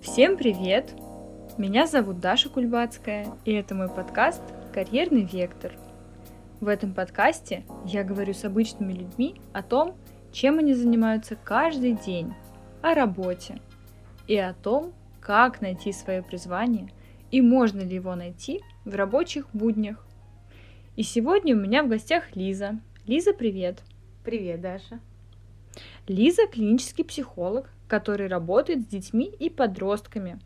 Всем 0.00 0.38
привет! 0.38 0.94
Меня 1.58 1.86
зовут 1.86 2.20
Даша 2.20 2.48
Кульбацкая, 2.48 3.36
и 3.44 3.52
это 3.52 3.74
мой 3.74 3.90
подкаст 3.90 4.40
«Карьерный 4.72 5.24
вектор». 5.24 5.72
В 6.58 6.68
этом 6.68 6.94
подкасте 6.94 7.64
я 7.84 8.02
говорю 8.02 8.32
с 8.32 8.46
обычными 8.46 8.94
людьми 8.94 9.38
о 9.52 9.62
том, 9.62 9.94
чем 10.32 10.58
они 10.58 10.72
занимаются 10.72 11.36
каждый 11.36 11.92
день, 11.92 12.32
о 12.80 12.94
работе 12.94 13.60
и 14.26 14.38
о 14.38 14.54
том, 14.54 14.94
как 15.20 15.60
найти 15.60 15.92
свое 15.92 16.22
призвание 16.22 16.90
и 17.30 17.42
можно 17.42 17.80
ли 17.80 17.96
его 17.96 18.14
найти 18.14 18.62
в 18.86 18.94
рабочих 18.94 19.48
буднях. 19.52 20.06
И 20.96 21.02
сегодня 21.02 21.54
у 21.54 21.58
меня 21.58 21.82
в 21.82 21.88
гостях 21.88 22.34
Лиза. 22.34 22.80
Лиза, 23.06 23.34
привет! 23.34 23.82
Привет, 24.24 24.62
Даша. 24.62 24.98
Лиза– 26.08 26.46
клинический 26.50 27.04
психолог, 27.04 27.70
который 27.90 28.28
работает 28.28 28.82
с 28.82 28.86
детьми 28.86 29.26
и 29.26 29.50
подростками. 29.50 30.38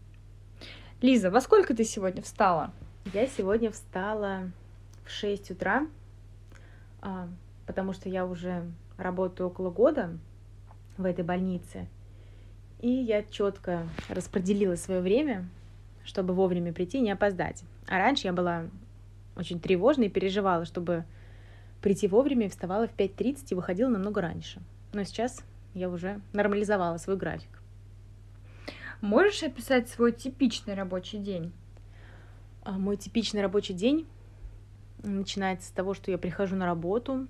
Лиза, 1.02 1.30
во 1.30 1.42
сколько 1.42 1.76
ты 1.76 1.84
сегодня 1.84 2.22
встала? 2.22 2.72
Я 3.12 3.26
сегодня 3.26 3.70
встала 3.70 4.50
в 5.04 5.10
6 5.10 5.50
утра, 5.50 5.86
а, 7.02 7.28
потому 7.66 7.92
что 7.92 8.08
я 8.08 8.24
уже 8.24 8.64
работаю 8.96 9.48
около 9.48 9.70
года 9.70 10.16
в 10.96 11.04
этой 11.04 11.22
больнице. 11.22 11.86
И 12.80 12.88
я 12.88 13.22
четко 13.22 13.86
распределила 14.08 14.76
свое 14.76 15.02
время, 15.02 15.46
чтобы 16.02 16.32
вовремя 16.32 16.72
прийти 16.72 16.96
и 16.96 17.02
не 17.02 17.10
опоздать. 17.10 17.62
А 17.88 17.98
раньше 17.98 18.26
я 18.26 18.32
была 18.32 18.64
очень 19.36 19.60
тревожной 19.60 20.06
и 20.06 20.10
переживала, 20.10 20.64
чтобы 20.64 21.04
прийти 21.82 22.08
вовремя, 22.08 22.48
вставала 22.48 22.88
в 22.88 22.96
5.30 22.96 23.48
и 23.50 23.54
выходила 23.54 23.90
намного 23.90 24.22
раньше. 24.22 24.62
Но 24.94 25.04
сейчас 25.04 25.44
я 25.74 25.90
уже 25.90 26.20
нормализовала 26.32 26.96
свой 26.98 27.16
график. 27.16 27.62
Можешь 29.00 29.42
описать 29.42 29.88
свой 29.88 30.12
типичный 30.12 30.74
рабочий 30.74 31.18
день? 31.18 31.52
А, 32.62 32.72
мой 32.72 32.96
типичный 32.96 33.42
рабочий 33.42 33.74
день 33.74 34.06
начинается 35.02 35.68
с 35.68 35.72
того, 35.72 35.92
что 35.92 36.10
я 36.10 36.16
прихожу 36.16 36.56
на 36.56 36.64
работу, 36.64 37.26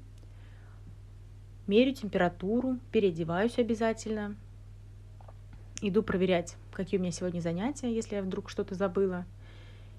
мерю 1.66 1.92
температуру, 1.92 2.78
переодеваюсь 2.92 3.58
обязательно, 3.58 4.36
иду 5.80 6.02
проверять, 6.02 6.56
какие 6.72 6.98
у 6.98 7.02
меня 7.02 7.10
сегодня 7.10 7.40
занятия, 7.40 7.92
если 7.92 8.16
я 8.16 8.22
вдруг 8.22 8.50
что-то 8.50 8.74
забыла, 8.74 9.24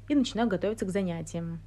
и 0.08 0.16
начинаю 0.16 0.48
готовиться 0.48 0.86
к 0.86 0.92
занятиям. 0.92 1.60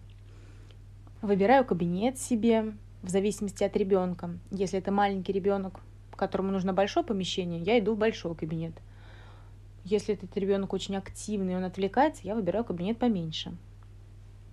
Выбираю 1.20 1.64
кабинет 1.64 2.18
себе 2.18 2.72
в 3.02 3.08
зависимости 3.08 3.64
от 3.64 3.76
ребенка. 3.76 4.30
Если 4.50 4.78
это 4.78 4.92
маленький 4.92 5.32
ребенок, 5.32 5.80
которому 6.18 6.52
нужно 6.52 6.74
большое 6.74 7.06
помещение, 7.06 7.60
я 7.60 7.78
иду 7.78 7.94
в 7.94 7.98
большой 7.98 8.34
кабинет. 8.34 8.74
Если 9.84 10.14
этот 10.14 10.36
ребенок 10.36 10.74
очень 10.74 10.96
активный, 10.96 11.56
он 11.56 11.64
отвлекается, 11.64 12.22
я 12.24 12.34
выбираю 12.34 12.64
кабинет 12.64 12.98
поменьше. 12.98 13.56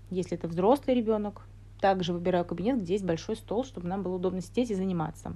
Если 0.10 0.38
это 0.38 0.48
взрослый 0.48 0.96
ребенок, 0.96 1.42
также 1.82 2.14
выбираю 2.14 2.46
кабинет, 2.46 2.82
где 2.82 2.94
есть 2.94 3.04
большой 3.04 3.36
стол, 3.36 3.66
чтобы 3.66 3.88
нам 3.88 4.02
было 4.02 4.16
удобно 4.16 4.42
сидеть 4.42 4.72
и 4.72 4.76
заниматься. 4.76 5.36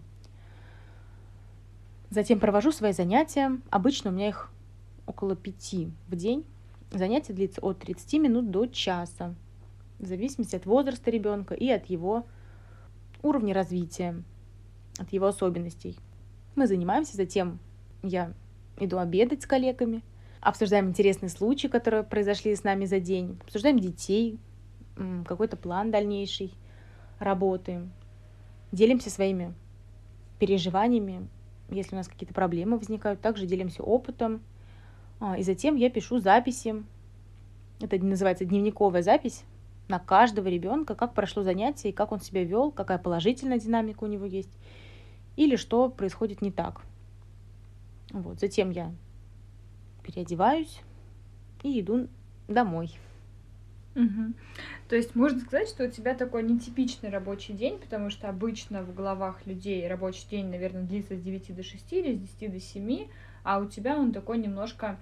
Затем 2.11 2.39
провожу 2.39 2.71
свои 2.71 2.93
занятия. 2.93 3.59
Обычно 3.69 4.09
у 4.09 4.13
меня 4.13 4.29
их 4.29 4.51
около 5.05 5.35
пяти 5.35 5.91
в 6.07 6.15
день. 6.15 6.45
Занятие 6.91 7.33
длится 7.33 7.61
от 7.61 7.79
30 7.79 8.13
минут 8.13 8.49
до 8.49 8.65
часа, 8.65 9.35
в 9.99 10.05
зависимости 10.05 10.55
от 10.55 10.65
возраста 10.65 11.11
ребенка 11.11 11.53
и 11.53 11.69
от 11.69 11.85
его 11.85 12.25
уровня 13.21 13.53
развития, 13.53 14.23
от 14.97 15.13
его 15.13 15.27
особенностей. 15.27 15.97
Мы 16.55 16.67
занимаемся, 16.67 17.15
затем 17.15 17.59
я 18.03 18.33
иду 18.77 18.97
обедать 18.97 19.43
с 19.43 19.45
коллегами, 19.45 20.03
обсуждаем 20.41 20.89
интересные 20.89 21.29
случаи, 21.29 21.67
которые 21.67 22.03
произошли 22.03 22.55
с 22.55 22.63
нами 22.63 22.85
за 22.85 22.99
день, 22.99 23.37
обсуждаем 23.43 23.79
детей, 23.79 24.39
какой-то 25.25 25.55
план 25.57 25.91
дальнейшей 25.91 26.53
работы, 27.19 27.87
делимся 28.71 29.09
своими 29.09 29.53
переживаниями, 30.39 31.27
если 31.69 31.95
у 31.95 31.97
нас 31.97 32.07
какие-то 32.07 32.33
проблемы 32.33 32.77
возникают, 32.77 33.21
также 33.21 33.45
делимся 33.45 33.83
опытом, 33.83 34.41
а, 35.19 35.37
и 35.37 35.43
затем 35.43 35.75
я 35.75 35.89
пишу 35.89 36.19
записи, 36.19 36.83
это 37.81 37.97
называется 38.03 38.45
дневниковая 38.45 39.01
запись 39.01 39.43
на 39.87 39.99
каждого 39.99 40.47
ребенка, 40.47 40.95
как 40.95 41.13
прошло 41.13 41.43
занятие, 41.43 41.89
и 41.89 41.93
как 41.93 42.11
он 42.11 42.21
себя 42.21 42.43
вел, 42.43 42.71
какая 42.71 42.97
положительная 42.97 43.59
динамика 43.59 44.03
у 44.03 44.07
него 44.07 44.25
есть, 44.25 44.51
или 45.35 45.55
что 45.55 45.89
происходит 45.89 46.41
не 46.41 46.51
так. 46.51 46.81
Вот, 48.11 48.39
затем 48.39 48.71
я 48.71 48.93
переодеваюсь 50.03 50.81
и 51.63 51.79
иду 51.79 52.07
домой. 52.47 52.97
Угу. 53.95 54.33
То 54.87 54.95
есть 54.95 55.15
можно 55.15 55.39
сказать, 55.39 55.67
что 55.67 55.85
у 55.85 55.89
тебя 55.89 56.13
такой 56.13 56.43
нетипичный 56.43 57.09
рабочий 57.09 57.53
день, 57.53 57.77
потому 57.79 58.09
что 58.09 58.29
обычно 58.29 58.83
в 58.83 58.93
головах 58.93 59.45
людей 59.45 59.87
рабочий 59.87 60.27
день, 60.29 60.47
наверное, 60.49 60.83
длится 60.83 61.15
с 61.15 61.21
9 61.21 61.55
до 61.55 61.63
6 61.63 61.93
или 61.93 62.15
с 62.15 62.19
10 62.39 62.51
до 62.51 62.59
7, 62.59 63.07
а 63.43 63.59
у 63.59 63.65
тебя 63.65 63.97
он 63.97 64.11
такой 64.11 64.37
немножко 64.37 64.97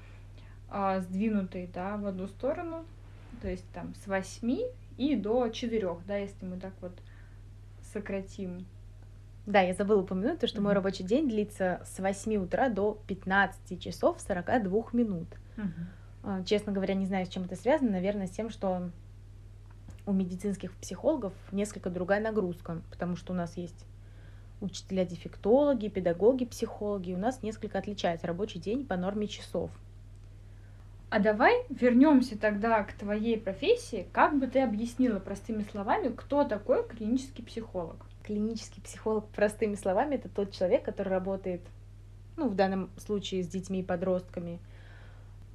а, 0.69 0.99
сдвинутый, 1.01 1.69
да, 1.73 1.97
в 1.97 2.05
одну 2.05 2.27
сторону, 2.27 2.85
то 3.41 3.49
есть 3.49 3.65
там 3.73 3.93
с 3.95 4.07
8 4.07 4.57
и 4.97 5.15
до 5.15 5.49
4, 5.49 5.89
да, 6.07 6.17
если 6.17 6.45
мы 6.45 6.57
так 6.57 6.73
вот 6.81 6.93
сократим. 7.93 8.65
Да, 9.47 9.61
я 9.61 9.73
забыла 9.73 10.01
упомянуть, 10.01 10.39
то, 10.39 10.47
что 10.47 10.59
mm-hmm. 10.59 10.63
мой 10.63 10.73
рабочий 10.73 11.03
день 11.03 11.29
длится 11.29 11.81
с 11.85 11.99
8 11.99 12.35
утра 12.35 12.67
до 12.67 13.01
15 13.07 13.81
часов 13.81 14.19
42 14.19 14.83
минут. 14.91 15.29
Mm-hmm. 15.55 16.43
Честно 16.43 16.73
говоря, 16.73 16.95
не 16.95 17.05
знаю, 17.05 17.25
с 17.25 17.29
чем 17.29 17.45
это 17.45 17.55
связано. 17.55 17.91
Наверное, 17.91 18.27
с 18.27 18.31
тем, 18.31 18.49
что 18.49 18.91
у 20.05 20.11
медицинских 20.11 20.73
психологов 20.73 21.31
несколько 21.53 21.89
другая 21.89 22.19
нагрузка, 22.19 22.81
потому 22.89 23.15
что 23.15 23.31
у 23.31 23.35
нас 23.37 23.55
есть 23.55 23.85
учителя-дефектологи, 24.59 25.87
педагоги, 25.87 26.43
психологи. 26.43 27.13
У 27.13 27.17
нас 27.17 27.41
несколько 27.41 27.77
отличается 27.77 28.27
рабочий 28.27 28.59
день 28.59 28.85
по 28.85 28.97
норме 28.97 29.27
часов. 29.27 29.71
А 31.09 31.19
давай 31.19 31.63
вернемся 31.69 32.37
тогда 32.37 32.83
к 32.83 32.91
твоей 32.91 33.39
профессии. 33.39 34.07
Как 34.11 34.37
бы 34.37 34.47
ты 34.47 34.59
объяснила 34.59 35.19
простыми 35.19 35.63
словами, 35.71 36.09
кто 36.09 36.43
такой 36.43 36.85
клинический 36.85 37.45
психолог? 37.45 38.06
Клинический 38.27 38.83
психолог, 38.83 39.25
простыми 39.29 39.75
словами, 39.75 40.15
это 40.15 40.27
тот 40.27 40.51
человек, 40.51 40.83
который 40.83 41.07
работает, 41.07 41.61
ну, 42.35 42.49
в 42.49 42.55
данном 42.55 42.89
случае 42.97 43.41
с 43.41 43.47
детьми 43.47 43.79
и 43.79 43.83
подростками, 43.83 44.59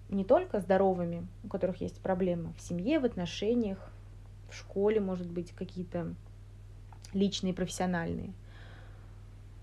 не 0.08 0.24
только 0.24 0.60
здоровыми, 0.60 1.26
у 1.44 1.48
которых 1.48 1.82
есть 1.82 2.00
проблемы 2.00 2.54
в 2.56 2.62
семье, 2.62 2.98
в 2.98 3.04
отношениях, 3.04 3.78
в 4.50 4.56
школе, 4.56 5.00
может 5.00 5.30
быть, 5.30 5.52
какие-то 5.52 6.14
личные, 7.12 7.52
профессиональные. 7.52 8.32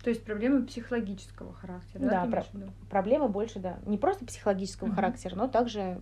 То 0.04 0.12
есть 0.12 0.24
проблемы 0.24 0.66
психологического 0.66 1.54
характера, 1.54 2.02
да? 2.02 2.26
Да, 2.26 2.32
про- 2.32 2.70
проблемы 2.90 3.28
больше, 3.28 3.60
да, 3.60 3.80
не 3.86 3.98
просто 3.98 4.26
психологического 4.26 4.90
угу. 4.90 4.96
характера, 4.96 5.36
но 5.36 5.48
также 5.48 6.00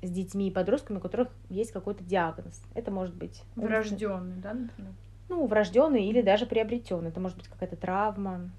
с 0.00 0.10
детьми 0.10 0.48
и 0.48 0.52
подростками, 0.52 0.98
у 0.98 1.00
которых 1.00 1.28
есть 1.50 1.72
какой-то 1.72 2.04
диагноз. 2.04 2.62
Это 2.74 2.92
может 2.92 3.14
быть 3.16 3.42
врожденный, 3.56 4.36
да, 4.36 4.54
например? 4.54 4.92
Ну, 5.28 5.46
врожденный 5.46 6.06
или 6.06 6.22
даже 6.22 6.46
приобретенный. 6.46 7.08
Это 7.08 7.20
может 7.20 7.36
быть 7.36 7.48
какая-то 7.48 7.76
травма, 7.76 8.50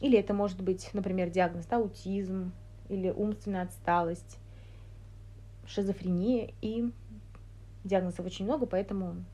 или 0.00 0.18
это 0.18 0.34
может 0.34 0.62
быть, 0.62 0.90
например, 0.92 1.30
диагноз 1.30 1.66
аутизм, 1.70 2.52
или 2.88 3.10
умственная 3.10 3.62
отсталость, 3.62 4.38
шизофрения. 5.66 6.52
И 6.60 6.90
диагнозов 7.84 8.26
очень 8.26 8.44
много, 8.44 8.66
поэтому 8.66 9.24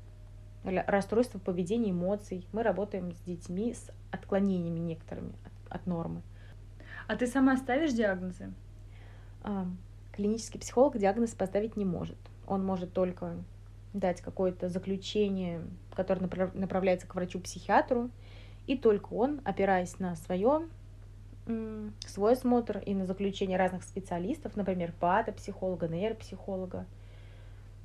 расстройство 0.65 1.39
поведения, 1.39 1.91
эмоций. 1.91 2.47
Мы 2.53 2.63
работаем 2.63 3.13
с 3.13 3.21
детьми 3.21 3.73
с 3.73 3.91
отклонениями 4.11 4.79
некоторыми 4.79 5.33
от, 5.45 5.81
от 5.81 5.87
нормы. 5.87 6.23
А 7.07 7.17
ты 7.17 7.27
сама 7.27 7.57
ставишь 7.57 7.93
диагнозы? 7.93 8.53
А, 9.43 9.67
клинический 10.13 10.59
психолог 10.59 10.99
диагноз 10.99 11.31
поставить 11.31 11.77
не 11.77 11.85
может. 11.85 12.19
Он 12.47 12.65
может 12.65 12.93
только 12.93 13.37
дать 13.99 14.21
какое-то 14.21 14.69
заключение, 14.69 15.63
которое 15.95 16.29
направляется 16.55 17.07
к 17.07 17.15
врачу-психиатру, 17.15 18.11
и 18.67 18.77
только 18.77 19.13
он, 19.13 19.41
опираясь 19.45 19.99
на 19.99 20.17
свое, 20.17 20.69
свой 22.07 22.33
осмотр 22.33 22.79
и 22.79 22.95
на 22.95 23.07
заключение 23.07 23.57
разных 23.57 23.85
специалистов, 23.85 24.57
например, 24.57 24.93
патопсихолога, 24.99 25.89
нейропсихолога, 25.89 26.87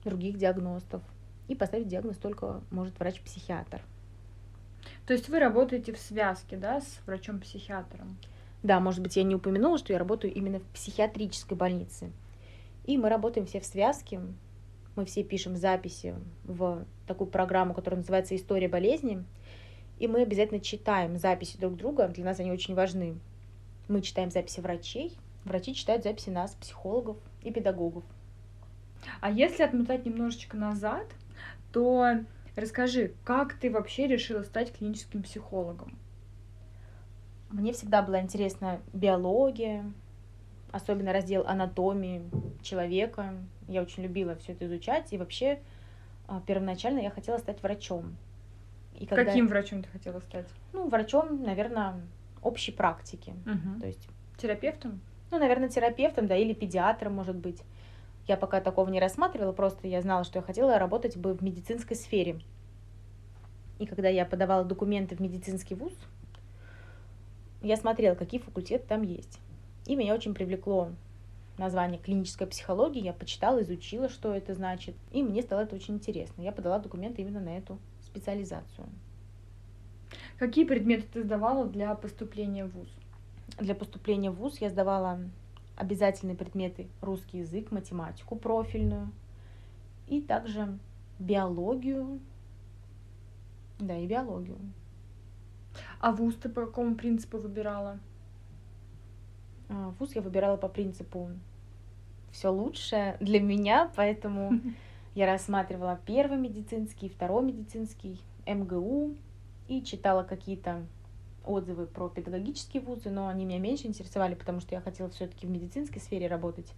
других 0.03 0.37
диагностов, 0.37 1.01
и 1.47 1.55
поставить 1.55 1.87
диагноз 1.87 2.17
только 2.17 2.61
может 2.71 2.97
врач-психиатр. 2.99 3.81
То 5.05 5.13
есть 5.13 5.29
вы 5.29 5.39
работаете 5.39 5.93
в 5.93 5.99
связке, 5.99 6.57
да, 6.57 6.81
с 6.81 6.99
врачом-психиатром? 7.05 8.17
Да, 8.63 8.79
может 8.79 9.01
быть, 9.01 9.15
я 9.15 9.23
не 9.23 9.35
упомянула, 9.35 9.77
что 9.77 9.93
я 9.93 9.99
работаю 9.99 10.33
именно 10.33 10.59
в 10.59 10.63
психиатрической 10.73 11.57
больнице. 11.57 12.11
И 12.85 12.97
мы 12.97 13.09
работаем 13.09 13.45
все 13.45 13.59
в 13.59 13.65
связке, 13.65 14.21
мы 14.95 15.05
все 15.05 15.23
пишем 15.23 15.55
записи 15.55 16.15
в 16.43 16.85
такую 17.07 17.29
программу, 17.29 17.73
которая 17.73 17.99
называется 17.99 18.35
«История 18.35 18.67
болезни», 18.67 19.23
и 19.99 20.07
мы 20.07 20.21
обязательно 20.21 20.59
читаем 20.59 21.17
записи 21.17 21.57
друг 21.57 21.75
друга, 21.75 22.07
для 22.07 22.25
нас 22.25 22.39
они 22.39 22.51
очень 22.51 22.73
важны. 22.73 23.19
Мы 23.87 24.01
читаем 24.01 24.31
записи 24.31 24.59
врачей, 24.59 25.15
врачи 25.45 25.75
читают 25.75 26.03
записи 26.03 26.29
нас, 26.29 26.55
психологов, 26.55 27.17
и 27.43 27.51
педагогов. 27.51 28.03
А 29.19 29.31
если 29.31 29.63
отмотать 29.63 30.05
немножечко 30.05 30.57
назад, 30.57 31.05
то 31.71 32.19
расскажи, 32.55 33.13
как 33.23 33.53
ты 33.53 33.71
вообще 33.71 34.07
решила 34.07 34.43
стать 34.43 34.73
клиническим 34.73 35.23
психологом? 35.23 35.97
Мне 37.49 37.73
всегда 37.73 38.01
была 38.01 38.21
интересна 38.21 38.79
биология, 38.93 39.91
особенно 40.71 41.13
раздел 41.13 41.45
анатомии 41.45 42.21
человека. 42.61 43.33
Я 43.71 43.81
очень 43.81 44.03
любила 44.03 44.35
все 44.35 44.51
это 44.51 44.65
изучать. 44.65 45.13
И 45.13 45.17
вообще, 45.17 45.59
а, 46.27 46.41
первоначально 46.45 46.99
я 46.99 47.09
хотела 47.09 47.37
стать 47.37 47.63
врачом. 47.63 48.17
И 48.99 49.05
когда... 49.05 49.25
Каким 49.25 49.47
врачом 49.47 49.81
ты 49.83 49.89
хотела 49.89 50.19
стать? 50.19 50.47
Ну, 50.73 50.89
врачом, 50.89 51.41
наверное, 51.41 51.95
общей 52.41 52.71
практики. 52.71 53.33
Угу. 53.45 53.79
То 53.79 53.87
есть 53.87 54.07
терапевтом? 54.37 54.99
Ну, 55.31 55.39
наверное, 55.39 55.69
терапевтом, 55.69 56.27
да, 56.27 56.35
или 56.35 56.53
педиатром, 56.53 57.13
может 57.13 57.37
быть. 57.37 57.63
Я 58.27 58.37
пока 58.37 58.61
такого 58.61 58.89
не 58.89 58.99
рассматривала, 58.99 59.53
просто 59.53 59.87
я 59.87 60.01
знала, 60.01 60.23
что 60.23 60.39
я 60.39 60.43
хотела 60.43 60.77
работать 60.77 61.17
бы 61.17 61.33
в 61.33 61.41
медицинской 61.41 61.95
сфере. 61.95 62.39
И 63.79 63.85
когда 63.85 64.09
я 64.09 64.25
подавала 64.25 64.63
документы 64.63 65.15
в 65.15 65.19
медицинский 65.19 65.75
вуз, 65.75 65.93
я 67.61 67.77
смотрела, 67.77 68.15
какие 68.15 68.39
факультеты 68.39 68.85
там 68.87 69.01
есть. 69.01 69.39
И 69.85 69.95
меня 69.95 70.13
очень 70.13 70.33
привлекло 70.33 70.89
название 71.57 71.99
клиническая 71.99 72.47
психология. 72.47 73.01
Я 73.01 73.13
почитала, 73.13 73.61
изучила, 73.61 74.09
что 74.09 74.33
это 74.33 74.53
значит. 74.53 74.95
И 75.11 75.23
мне 75.23 75.41
стало 75.41 75.61
это 75.61 75.75
очень 75.75 75.95
интересно. 75.95 76.41
Я 76.41 76.51
подала 76.51 76.79
документы 76.79 77.21
именно 77.21 77.39
на 77.39 77.57
эту 77.57 77.77
специализацию. 78.03 78.87
Какие 80.37 80.65
предметы 80.65 81.05
ты 81.11 81.23
сдавала 81.23 81.65
для 81.65 81.93
поступления 81.95 82.65
в 82.65 82.71
ВУЗ? 82.71 82.89
Для 83.59 83.75
поступления 83.75 84.31
в 84.31 84.35
ВУЗ 84.35 84.59
я 84.59 84.69
сдавала 84.69 85.19
обязательные 85.75 86.35
предметы 86.35 86.87
русский 87.01 87.39
язык, 87.39 87.71
математику 87.71 88.35
профильную 88.35 89.11
и 90.07 90.21
также 90.21 90.77
биологию. 91.19 92.19
Да, 93.79 93.97
и 93.97 94.05
биологию. 94.05 94.57
А 95.99 96.11
вуз 96.11 96.35
ты 96.35 96.49
по 96.49 96.65
какому 96.65 96.95
принципу 96.95 97.37
выбирала? 97.37 97.99
А, 99.71 99.93
вуз 99.99 100.13
я 100.15 100.21
выбирала 100.21 100.57
по 100.57 100.67
принципу 100.67 101.29
все 102.31 102.49
лучшее 102.49 103.15
для 103.21 103.39
меня, 103.39 103.89
поэтому 103.95 104.59
я 105.15 105.25
рассматривала 105.25 105.99
первый 106.05 106.37
медицинский, 106.37 107.07
второй 107.07 107.43
медицинский, 107.43 108.19
МГУ 108.45 109.15
и 109.67 109.83
читала 109.83 110.23
какие-то 110.23 110.85
отзывы 111.45 111.85
про 111.85 112.09
педагогические 112.09 112.81
вузы, 112.81 113.09
но 113.09 113.27
они 113.27 113.45
меня 113.45 113.59
меньше 113.59 113.87
интересовали, 113.87 114.35
потому 114.35 114.59
что 114.59 114.75
я 114.75 114.81
хотела 114.81 115.09
все-таки 115.09 115.47
в 115.47 115.49
медицинской 115.49 116.01
сфере 116.01 116.27
работать. 116.27 116.71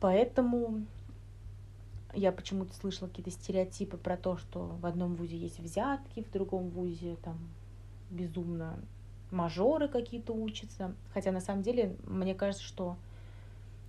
Поэтому 0.00 0.82
я 2.14 2.32
почему-то 2.32 2.74
слышала 2.74 3.08
какие-то 3.08 3.30
стереотипы 3.30 3.98
про 3.98 4.16
то, 4.16 4.36
что 4.38 4.78
в 4.80 4.86
одном 4.86 5.14
вузе 5.14 5.36
есть 5.36 5.58
взятки, 5.58 6.22
в 6.22 6.30
другом 6.30 6.70
вузе 6.70 7.16
там 7.22 7.38
безумно 8.10 8.78
мажоры 9.36 9.88
какие-то 9.88 10.32
учатся. 10.32 10.94
Хотя 11.12 11.30
на 11.30 11.40
самом 11.40 11.62
деле 11.62 11.96
мне 12.04 12.34
кажется, 12.34 12.64
что 12.64 12.96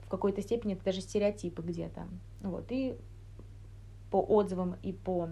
в 0.06 0.10
какой-то 0.10 0.42
степени 0.42 0.74
это 0.74 0.86
даже 0.86 1.02
стереотипы 1.02 1.62
где-то. 1.62 2.08
Вот. 2.42 2.66
И 2.70 2.98
по 4.12 4.22
отзывам 4.22 4.76
и 4.84 4.94
по 4.94 5.30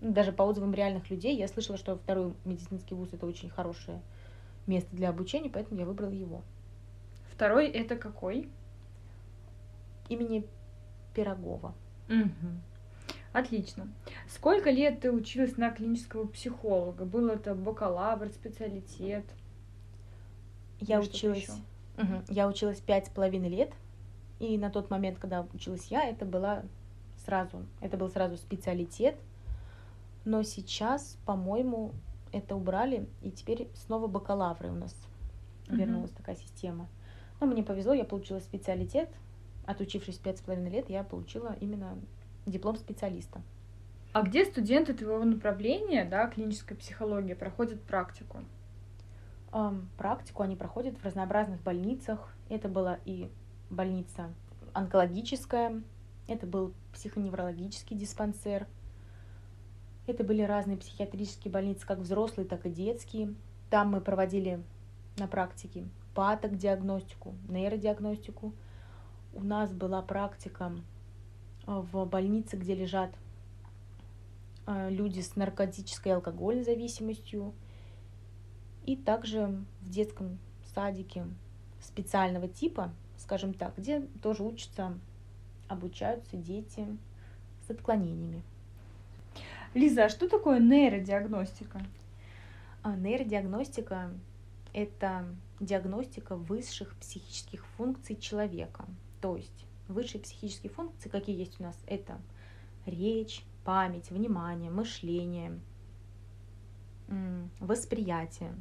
ну, 0.00 0.12
даже 0.12 0.32
по 0.32 0.42
отзывам 0.42 0.74
реальных 0.74 1.08
людей, 1.10 1.36
я 1.36 1.48
слышала, 1.48 1.78
что 1.78 1.96
второй 1.96 2.34
медицинский 2.44 2.94
вуз 2.94 3.08
это 3.12 3.26
очень 3.26 3.48
хорошее 3.48 4.02
место 4.66 4.94
для 4.94 5.08
обучения, 5.08 5.48
поэтому 5.48 5.80
я 5.80 5.86
выбрала 5.86 6.10
его. 6.10 6.42
Второй 7.32 7.68
это 7.68 7.96
какой? 7.96 8.48
Имени 10.08 10.46
Пирогова. 11.14 11.74
Угу. 12.08 12.73
Отлично. 13.34 13.88
Сколько 14.28 14.70
лет 14.70 15.00
ты 15.00 15.10
училась 15.10 15.56
на 15.56 15.70
клинического 15.70 16.24
психолога? 16.24 17.04
Был 17.04 17.28
это 17.28 17.56
бакалавр, 17.56 18.28
специалитет? 18.28 19.24
Я 20.78 21.00
училась. 21.00 21.50
Угу. 21.98 22.22
Я 22.28 22.46
училась 22.46 22.78
пять 22.78 23.08
с 23.08 23.10
половиной 23.10 23.48
лет. 23.48 23.72
И 24.38 24.56
на 24.56 24.70
тот 24.70 24.88
момент, 24.88 25.18
когда 25.18 25.44
училась 25.52 25.86
я, 25.88 26.04
это 26.04 26.24
была 26.24 26.62
сразу, 27.24 27.66
это 27.80 27.96
был 27.96 28.08
сразу 28.08 28.36
специалитет. 28.36 29.16
Но 30.24 30.44
сейчас, 30.44 31.18
по-моему, 31.26 31.90
это 32.30 32.54
убрали, 32.54 33.08
и 33.20 33.32
теперь 33.32 33.68
снова 33.74 34.06
бакалавры 34.06 34.70
у 34.70 34.74
нас 34.74 34.94
uh-huh. 35.66 35.76
вернулась 35.76 36.12
такая 36.12 36.36
система. 36.36 36.88
Но 37.40 37.48
мне 37.48 37.64
повезло, 37.64 37.94
я 37.94 38.04
получила 38.04 38.38
специалитет. 38.38 39.08
Отучившись 39.66 40.18
пять 40.18 40.38
с 40.38 40.40
половиной 40.40 40.70
лет, 40.70 40.88
я 40.88 41.02
получила 41.02 41.56
именно 41.60 41.98
диплом 42.46 42.76
специалиста. 42.76 43.42
А 44.12 44.22
где 44.22 44.44
студенты 44.44 44.94
твоего 44.94 45.24
направления, 45.24 46.04
да, 46.04 46.28
клиническая 46.28 46.78
психология, 46.78 47.34
проходят 47.34 47.82
практику? 47.82 48.38
Практику 49.96 50.42
они 50.42 50.56
проходят 50.56 50.98
в 50.98 51.04
разнообразных 51.04 51.62
больницах. 51.62 52.34
Это 52.48 52.68
была 52.68 52.98
и 53.04 53.30
больница 53.70 54.32
онкологическая, 54.72 55.82
это 56.26 56.46
был 56.46 56.74
психоневрологический 56.92 57.96
диспансер, 57.96 58.66
это 60.06 60.22
были 60.22 60.42
разные 60.42 60.76
психиатрические 60.76 61.52
больницы, 61.52 61.86
как 61.86 61.98
взрослые, 61.98 62.46
так 62.46 62.66
и 62.66 62.70
детские. 62.70 63.34
Там 63.70 63.90
мы 63.90 64.00
проводили 64.00 64.62
на 65.16 65.26
практике 65.26 65.88
паток-диагностику, 66.14 67.34
нейродиагностику. 67.48 68.52
У 69.32 69.42
нас 69.42 69.72
была 69.72 70.02
практика 70.02 70.72
в 71.66 72.04
больнице, 72.06 72.56
где 72.56 72.74
лежат 72.74 73.10
э, 74.66 74.90
люди 74.90 75.20
с 75.20 75.36
наркотической 75.36 76.12
и 76.12 76.14
алкогольной 76.14 76.64
зависимостью. 76.64 77.52
И 78.84 78.96
также 78.96 79.64
в 79.80 79.90
детском 79.90 80.38
садике 80.74 81.26
специального 81.80 82.48
типа, 82.48 82.92
скажем 83.16 83.54
так, 83.54 83.76
где 83.78 84.00
тоже 84.22 84.42
учатся, 84.42 84.98
обучаются 85.68 86.36
дети 86.36 86.86
с 87.66 87.70
отклонениями. 87.70 88.42
Лиза, 89.72 90.04
а 90.04 90.08
что 90.08 90.28
такое 90.28 90.60
нейродиагностика? 90.60 91.80
А, 92.82 92.94
нейродиагностика– 92.94 94.10
это 94.72 95.24
диагностика 95.58 96.36
высших 96.36 96.94
психических 96.96 97.64
функций 97.76 98.16
человека. 98.16 98.84
То 99.20 99.36
есть 99.36 99.66
высшие 99.88 100.20
психические 100.20 100.70
функции, 100.70 101.08
какие 101.08 101.38
есть 101.38 101.60
у 101.60 101.62
нас, 101.62 101.76
это 101.86 102.20
речь, 102.86 103.44
память, 103.64 104.10
внимание, 104.10 104.70
мышление, 104.70 105.60
восприятие. 107.60 108.54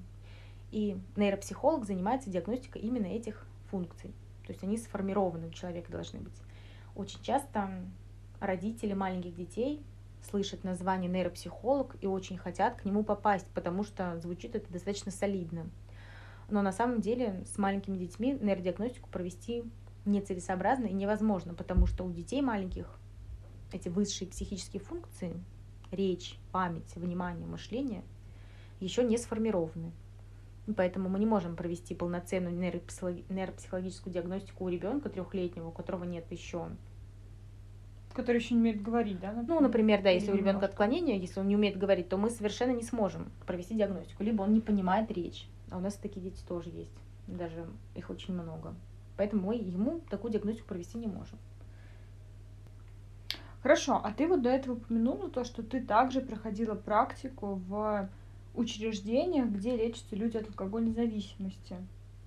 И 0.71 0.97
нейропсихолог 1.15 1.85
занимается 1.85 2.29
диагностикой 2.29 2.81
именно 2.81 3.05
этих 3.05 3.45
функций. 3.69 4.11
То 4.45 4.51
есть 4.51 4.63
они 4.63 4.77
сформированы 4.77 5.47
у 5.47 5.51
человека 5.51 5.91
должны 5.91 6.19
быть. 6.19 6.33
Очень 6.95 7.21
часто 7.21 7.69
родители 8.39 8.93
маленьких 8.93 9.35
детей 9.35 9.83
слышат 10.29 10.63
название 10.63 11.09
нейропсихолог 11.09 11.95
и 12.01 12.07
очень 12.07 12.37
хотят 12.37 12.75
к 12.75 12.85
нему 12.85 13.03
попасть, 13.03 13.47
потому 13.53 13.83
что 13.83 14.19
звучит 14.19 14.55
это 14.55 14.71
достаточно 14.71 15.11
солидно. 15.11 15.69
Но 16.49 16.61
на 16.61 16.71
самом 16.71 17.01
деле 17.01 17.43
с 17.45 17.57
маленькими 17.57 17.97
детьми 17.97 18.37
нейродиагностику 18.39 19.09
провести 19.09 19.63
нецелесообразно 20.05 20.85
и 20.85 20.93
невозможно, 20.93 21.53
потому 21.53 21.85
что 21.85 22.03
у 22.03 22.11
детей 22.11 22.41
маленьких 22.41 22.99
эти 23.71 23.89
высшие 23.89 24.27
психические 24.27 24.81
функции, 24.81 25.33
речь, 25.91 26.37
память, 26.51 26.95
внимание, 26.95 27.47
мышление, 27.47 28.03
еще 28.79 29.03
не 29.03 29.17
сформированы. 29.17 29.91
И 30.67 30.71
поэтому 30.71 31.09
мы 31.09 31.19
не 31.19 31.25
можем 31.25 31.55
провести 31.55 31.93
полноценную 31.93 32.55
нейропсихологическую 32.55 34.13
диагностику 34.13 34.65
у 34.65 34.69
ребенка 34.69 35.09
трехлетнего, 35.09 35.67
у 35.67 35.71
которого 35.71 36.03
нет 36.03 36.31
еще 36.31 36.69
который 38.13 38.37
еще 38.37 38.53
не 38.53 38.61
умеет 38.61 38.81
говорить, 38.81 39.19
да? 39.19 39.31
Например? 39.31 39.55
Ну, 39.55 39.59
например, 39.59 40.03
да, 40.03 40.09
если 40.09 40.31
у 40.31 40.35
ребенка 40.35 40.67
отклонение, 40.67 41.17
если 41.17 41.39
он 41.39 41.47
не 41.47 41.55
умеет 41.55 41.77
говорить, 41.77 42.09
то 42.09 42.17
мы 42.17 42.29
совершенно 42.29 42.71
не 42.71 42.83
сможем 42.83 43.31
провести 43.45 43.75
диагностику. 43.75 44.23
Либо 44.23 44.43
он 44.43 44.53
не 44.53 44.61
понимает 44.61 45.11
речь. 45.11 45.47
А 45.71 45.77
у 45.77 45.79
нас 45.79 45.95
такие 45.95 46.21
дети 46.21 46.41
тоже 46.47 46.69
есть. 46.69 46.93
Даже 47.27 47.65
их 47.95 48.09
очень 48.09 48.33
много. 48.33 48.75
Поэтому 49.17 49.47
мы 49.47 49.55
ему 49.55 50.01
такую 50.09 50.31
диагностику 50.31 50.67
провести 50.67 50.97
не 50.97 51.07
можем. 51.07 51.37
Хорошо, 53.61 54.01
а 54.03 54.11
ты 54.11 54.27
вот 54.27 54.41
до 54.41 54.49
этого 54.49 54.73
упомянула 54.73 55.29
то, 55.29 55.45
что 55.45 55.63
ты 55.63 55.81
также 55.81 56.19
проходила 56.19 56.75
практику 56.75 57.61
в 57.67 58.09
учреждениях, 58.55 59.47
где 59.47 59.75
лечатся 59.75 60.15
люди 60.15 60.37
от 60.37 60.47
алкогольной 60.47 60.91
зависимости. 60.91 61.77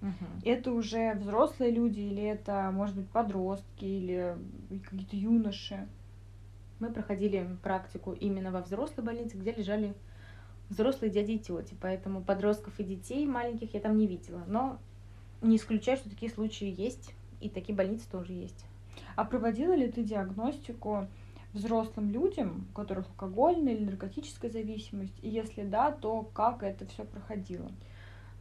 Угу. 0.00 0.44
Это 0.44 0.72
уже 0.72 1.14
взрослые 1.14 1.70
люди 1.70 2.00
или 2.00 2.22
это, 2.22 2.70
может 2.72 2.96
быть, 2.96 3.08
подростки 3.08 3.84
или 3.84 4.36
какие-то 4.84 5.16
юноши? 5.16 5.86
Мы 6.78 6.90
проходили 6.90 7.48
практику 7.62 8.12
именно 8.12 8.50
во 8.50 8.60
взрослой 8.60 9.02
больнице, 9.02 9.36
где 9.36 9.52
лежали 9.52 9.94
взрослые 10.68 11.10
дяди 11.10 11.32
и 11.32 11.38
тети, 11.38 11.74
поэтому 11.80 12.22
подростков 12.22 12.78
и 12.80 12.84
детей 12.84 13.26
маленьких 13.26 13.72
я 13.74 13.80
там 13.80 13.96
не 13.96 14.06
видела. 14.06 14.42
Но 14.46 14.78
не 15.42 15.56
исключаю, 15.56 15.98
что 15.98 16.10
такие 16.10 16.30
случаи 16.30 16.74
есть, 16.76 17.14
и 17.40 17.48
такие 17.48 17.74
больницы 17.74 18.08
тоже 18.10 18.32
есть. 18.32 18.64
А 19.14 19.24
проводила 19.24 19.74
ли 19.74 19.90
ты 19.90 20.02
диагностику 20.02 21.06
взрослым 21.52 22.10
людям, 22.10 22.66
у 22.70 22.74
которых 22.74 23.06
алкогольная 23.08 23.74
или 23.74 23.84
наркотическая 23.84 24.50
зависимость? 24.50 25.14
И 25.22 25.28
если 25.28 25.62
да, 25.62 25.90
то 25.90 26.22
как 26.34 26.62
это 26.62 26.86
все 26.86 27.04
проходило? 27.04 27.70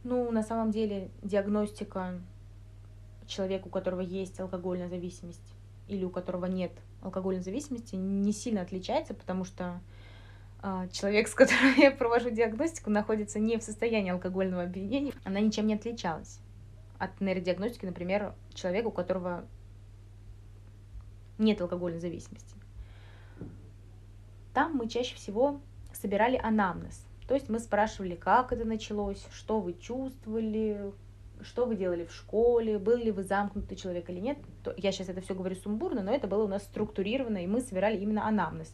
Ну, 0.04 0.30
на 0.30 0.42
самом 0.42 0.70
деле, 0.70 1.10
диагностика 1.22 2.20
человека, 3.26 3.66
у 3.66 3.70
которого 3.70 4.00
есть 4.00 4.38
алкогольная 4.38 4.88
зависимость 4.88 5.52
или 5.88 6.04
у 6.04 6.10
которого 6.10 6.46
нет 6.46 6.72
алкогольной 7.02 7.42
зависимости, 7.42 7.96
не 7.96 8.32
сильно 8.32 8.62
отличается, 8.62 9.14
потому 9.14 9.44
что 9.44 9.80
э, 10.62 10.88
человек, 10.92 11.28
с 11.28 11.34
которым 11.34 11.74
я 11.76 11.90
провожу 11.90 12.30
диагностику, 12.30 12.90
находится 12.90 13.38
не 13.38 13.58
в 13.58 13.62
состоянии 13.62 14.10
алкогольного 14.10 14.62
обвинения, 14.62 15.12
она 15.24 15.40
ничем 15.40 15.66
не 15.66 15.74
отличалась 15.74 16.40
от 16.98 17.20
нейродиагностики, 17.20 17.86
например, 17.86 18.34
человека, 18.54 18.88
у 18.88 18.92
которого 18.92 19.44
нет 21.38 21.60
алкогольной 21.60 22.00
зависимости. 22.00 22.56
Там 24.54 24.74
мы 24.74 24.88
чаще 24.88 25.14
всего 25.14 25.60
собирали 25.92 26.36
анамнез. 26.36 27.04
То 27.28 27.34
есть 27.34 27.48
мы 27.48 27.58
спрашивали, 27.58 28.14
как 28.14 28.52
это 28.52 28.64
началось, 28.64 29.26
что 29.32 29.60
вы 29.60 29.74
чувствовали, 29.74 30.92
что 31.42 31.66
вы 31.66 31.76
делали 31.76 32.04
в 32.04 32.12
школе, 32.12 32.78
был 32.78 32.96
ли 32.96 33.10
вы 33.10 33.24
замкнутый 33.24 33.76
человек 33.76 34.08
или 34.08 34.20
нет. 34.20 34.38
Я 34.76 34.92
сейчас 34.92 35.08
это 35.08 35.20
все 35.20 35.34
говорю 35.34 35.56
сумбурно, 35.56 36.02
но 36.02 36.12
это 36.12 36.28
было 36.28 36.44
у 36.44 36.48
нас 36.48 36.62
структурировано, 36.62 37.38
и 37.42 37.46
мы 37.46 37.60
собирали 37.60 37.98
именно 37.98 38.26
анамнез. 38.26 38.72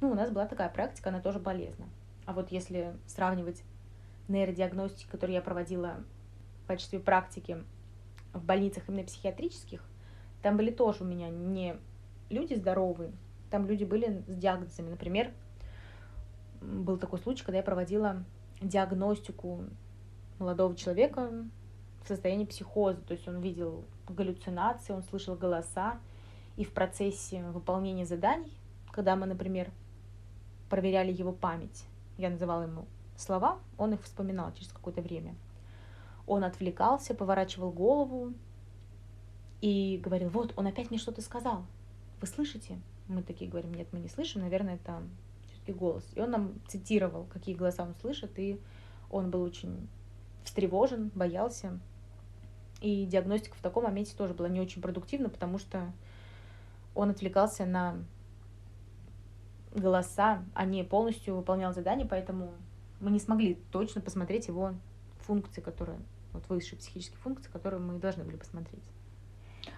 Ну, 0.00 0.10
у 0.10 0.14
нас 0.14 0.30
была 0.30 0.46
такая 0.46 0.70
практика, 0.70 1.10
она 1.10 1.20
тоже 1.20 1.38
полезна. 1.38 1.86
А 2.24 2.32
вот 2.32 2.50
если 2.50 2.94
сравнивать 3.06 3.62
нейродиагностику, 4.28 5.10
которую 5.10 5.34
я 5.34 5.42
проводила 5.42 5.96
качестве 6.70 7.00
практики 7.00 7.64
в 8.32 8.44
больницах 8.44 8.88
именно 8.88 9.02
психиатрических, 9.02 9.82
там 10.40 10.56
были 10.56 10.70
тоже 10.70 11.02
у 11.02 11.04
меня 11.04 11.28
не 11.28 11.74
люди 12.28 12.54
здоровые, 12.54 13.10
там 13.50 13.66
люди 13.66 13.82
были 13.82 14.22
с 14.28 14.36
диагнозами. 14.36 14.90
Например, 14.90 15.32
был 16.60 16.96
такой 16.96 17.18
случай, 17.18 17.44
когда 17.44 17.58
я 17.58 17.64
проводила 17.64 18.22
диагностику 18.60 19.64
молодого 20.38 20.76
человека 20.76 21.32
в 22.04 22.06
состоянии 22.06 22.44
психоза, 22.44 23.00
то 23.00 23.14
есть 23.14 23.26
он 23.26 23.40
видел 23.40 23.84
галлюцинации, 24.08 24.92
он 24.92 25.02
слышал 25.02 25.34
голоса, 25.34 25.98
и 26.56 26.64
в 26.64 26.70
процессе 26.70 27.42
выполнения 27.50 28.06
заданий, 28.06 28.52
когда 28.92 29.16
мы, 29.16 29.26
например, 29.26 29.72
проверяли 30.68 31.10
его 31.10 31.32
память, 31.32 31.84
я 32.16 32.30
называла 32.30 32.62
ему 32.62 32.86
слова, 33.16 33.58
он 33.76 33.94
их 33.94 34.04
вспоминал 34.04 34.52
через 34.52 34.68
какое-то 34.68 35.02
время. 35.02 35.34
Он 36.30 36.44
отвлекался, 36.44 37.12
поворачивал 37.12 37.72
голову 37.72 38.34
и 39.60 40.00
говорил, 40.00 40.28
вот, 40.28 40.52
он 40.54 40.68
опять 40.68 40.90
мне 40.90 40.98
что-то 41.00 41.22
сказал. 41.22 41.64
Вы 42.20 42.28
слышите? 42.28 42.78
Мы 43.08 43.24
такие 43.24 43.50
говорим, 43.50 43.74
нет, 43.74 43.88
мы 43.90 43.98
не 43.98 44.06
слышим, 44.06 44.42
наверное, 44.42 44.76
это 44.76 45.02
все-таки 45.48 45.72
голос. 45.72 46.04
И 46.14 46.20
он 46.20 46.30
нам 46.30 46.52
цитировал, 46.68 47.24
какие 47.32 47.56
голоса 47.56 47.82
он 47.82 47.96
слышит, 48.00 48.38
и 48.38 48.60
он 49.10 49.32
был 49.32 49.42
очень 49.42 49.88
встревожен, 50.44 51.10
боялся. 51.16 51.80
И 52.80 53.06
диагностика 53.06 53.56
в 53.56 53.60
таком 53.60 53.82
моменте 53.82 54.14
тоже 54.16 54.32
была 54.32 54.48
не 54.48 54.60
очень 54.60 54.80
продуктивна, 54.80 55.30
потому 55.30 55.58
что 55.58 55.92
он 56.94 57.10
отвлекался 57.10 57.66
на 57.66 57.96
голоса, 59.74 60.44
а 60.54 60.64
не 60.64 60.84
полностью 60.84 61.34
выполнял 61.34 61.74
задание, 61.74 62.06
поэтому 62.06 62.52
мы 63.00 63.10
не 63.10 63.18
смогли 63.18 63.58
точно 63.72 64.00
посмотреть 64.00 64.46
его 64.46 64.74
функции, 65.22 65.60
которые, 65.60 65.98
вот 66.32 66.48
высшие 66.48 66.78
психические 66.78 67.18
функции, 67.18 67.50
которые 67.50 67.80
мы 67.80 67.98
должны 67.98 68.24
были 68.24 68.36
посмотреть. 68.36 68.82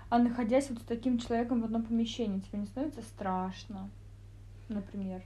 А 0.08 0.18
находясь 0.18 0.68
вот 0.68 0.78
с 0.78 0.84
таким 0.84 1.18
человеком 1.18 1.62
в 1.62 1.64
одном 1.64 1.84
помещении, 1.84 2.40
тебе 2.40 2.58
не 2.58 2.66
становится 2.66 3.02
страшно, 3.02 3.90
например? 4.68 5.22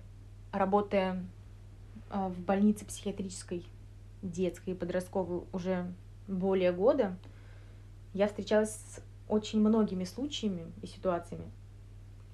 Работая 0.53 1.25
а, 2.09 2.29
в 2.29 2.39
больнице 2.39 2.85
психиатрической, 2.85 3.67
детской 4.23 4.71
и 4.71 4.75
подростковой 4.75 5.45
уже 5.53 5.93
более 6.29 6.73
года, 6.73 7.17
я 8.13 8.29
встречалась 8.29 8.71
с 8.71 9.03
очень 9.29 9.61
многими 9.61 10.05
случаями 10.05 10.73
и 10.83 10.87
ситуациями, 10.87 11.51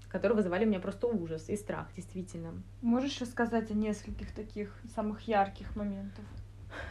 которые 0.08 0.36
вызывали 0.36 0.64
у 0.64 0.68
меня 0.68 0.80
просто 0.80 1.06
ужас 1.06 1.48
и 1.48 1.56
страх, 1.56 1.88
действительно. 1.96 2.62
Можешь 2.82 3.20
рассказать 3.20 3.70
о 3.70 3.74
нескольких 3.74 4.32
таких 4.32 4.78
самых 4.94 5.22
ярких 5.22 5.74
моментов? 5.74 6.24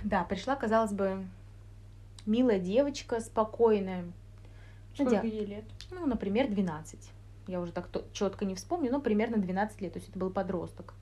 Да, 0.04 0.24
пришла, 0.24 0.56
казалось 0.56 0.92
бы, 0.92 1.26
милая 2.26 2.60
девочка, 2.60 3.20
спокойная. 3.20 4.06
Сколько 4.94 5.26
ей 5.26 5.46
лет? 5.46 5.66
Ну, 5.90 6.06
например, 6.06 6.50
12. 6.50 7.12
Я 7.48 7.62
уже 7.62 7.72
так 7.72 7.90
четко 8.14 8.46
не 8.46 8.56
вспомню, 8.56 8.92
но 8.92 9.02
примерно 9.02 9.38
12 9.38 9.82
лет, 9.82 9.94
то 9.94 10.00
есть 10.00 10.10
это 10.10 10.20
был 10.20 10.30
подросток. 10.30 10.94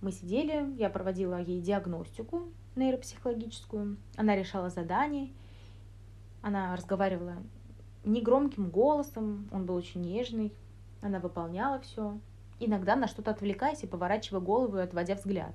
Мы 0.00 0.12
сидели, 0.12 0.74
я 0.78 0.88
проводила 0.90 1.40
ей 1.40 1.60
диагностику 1.60 2.48
нейропсихологическую, 2.76 3.96
она 4.16 4.36
решала 4.36 4.70
задания, 4.70 5.28
она 6.40 6.74
разговаривала 6.74 7.36
негромким 8.04 8.70
голосом, 8.70 9.48
он 9.52 9.66
был 9.66 9.74
очень 9.74 10.00
нежный, 10.00 10.52
она 11.02 11.18
выполняла 11.18 11.80
все, 11.80 12.18
иногда 12.58 12.96
на 12.96 13.08
что-то 13.08 13.30
отвлекаясь 13.30 13.82
и 13.82 13.86
поворачивая 13.86 14.40
голову 14.40 14.78
и 14.78 14.82
отводя 14.82 15.14
взгляд. 15.16 15.54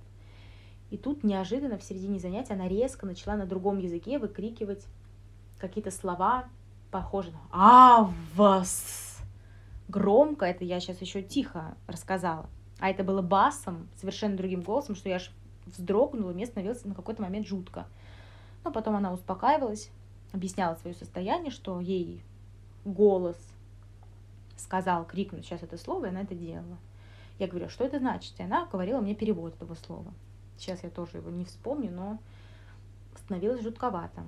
И 0.96 0.98
тут 0.98 1.26
неожиданно 1.26 1.78
в 1.78 1.84
середине 1.84 2.20
занятия 2.20 2.54
она 2.54 2.70
резко 2.70 3.06
начала 3.06 3.36
на 3.36 3.46
другом 3.46 3.80
языке 3.80 4.18
выкрикивать 4.18 4.86
какие-то 5.58 5.92
слова, 5.92 6.46
похожие 6.90 7.34
на 7.34 7.42
«Авас!» 7.52 9.22
Громко, 9.90 10.46
это 10.46 10.64
я 10.64 10.80
сейчас 10.80 11.02
еще 11.02 11.22
тихо 11.22 11.76
рассказала. 11.88 12.50
А 12.80 12.90
это 12.90 13.04
было 13.04 13.22
басом, 13.22 13.90
совершенно 13.98 14.38
другим 14.38 14.62
голосом, 14.62 14.96
что 14.96 15.10
я 15.10 15.18
аж 15.18 15.32
вздрогнула, 15.66 16.32
мне 16.32 16.46
становилось 16.46 16.86
на 16.86 16.96
какой-то 16.96 17.22
момент 17.22 17.46
жутко. 17.46 17.88
Но 18.64 18.72
потом 18.72 18.96
она 18.96 19.12
успокаивалась, 19.12 19.90
объясняла 20.32 20.76
свое 20.76 20.96
состояние, 20.96 21.52
что 21.52 21.82
ей 21.82 22.24
голос 22.86 23.36
сказал 24.56 25.04
крикнуть 25.04 25.44
сейчас 25.44 25.62
это 25.62 25.78
слово, 25.78 26.06
и 26.06 26.10
она 26.10 26.22
это 26.22 26.36
делала. 26.36 26.78
Я 27.38 27.48
говорю, 27.48 27.66
«А 27.66 27.70
что 27.70 27.84
это 27.84 28.00
значит? 28.00 28.40
И 28.40 28.44
она 28.44 28.66
говорила 28.66 29.02
мне 29.02 29.14
перевод 29.14 29.56
этого 29.56 29.74
слова. 29.74 30.14
Сейчас 30.58 30.84
я 30.84 30.90
тоже 30.90 31.18
его 31.18 31.30
не 31.30 31.46
вспомню, 31.46 31.92
но 31.92 32.20
становилось 33.18 33.62
жутковато. 33.62 34.24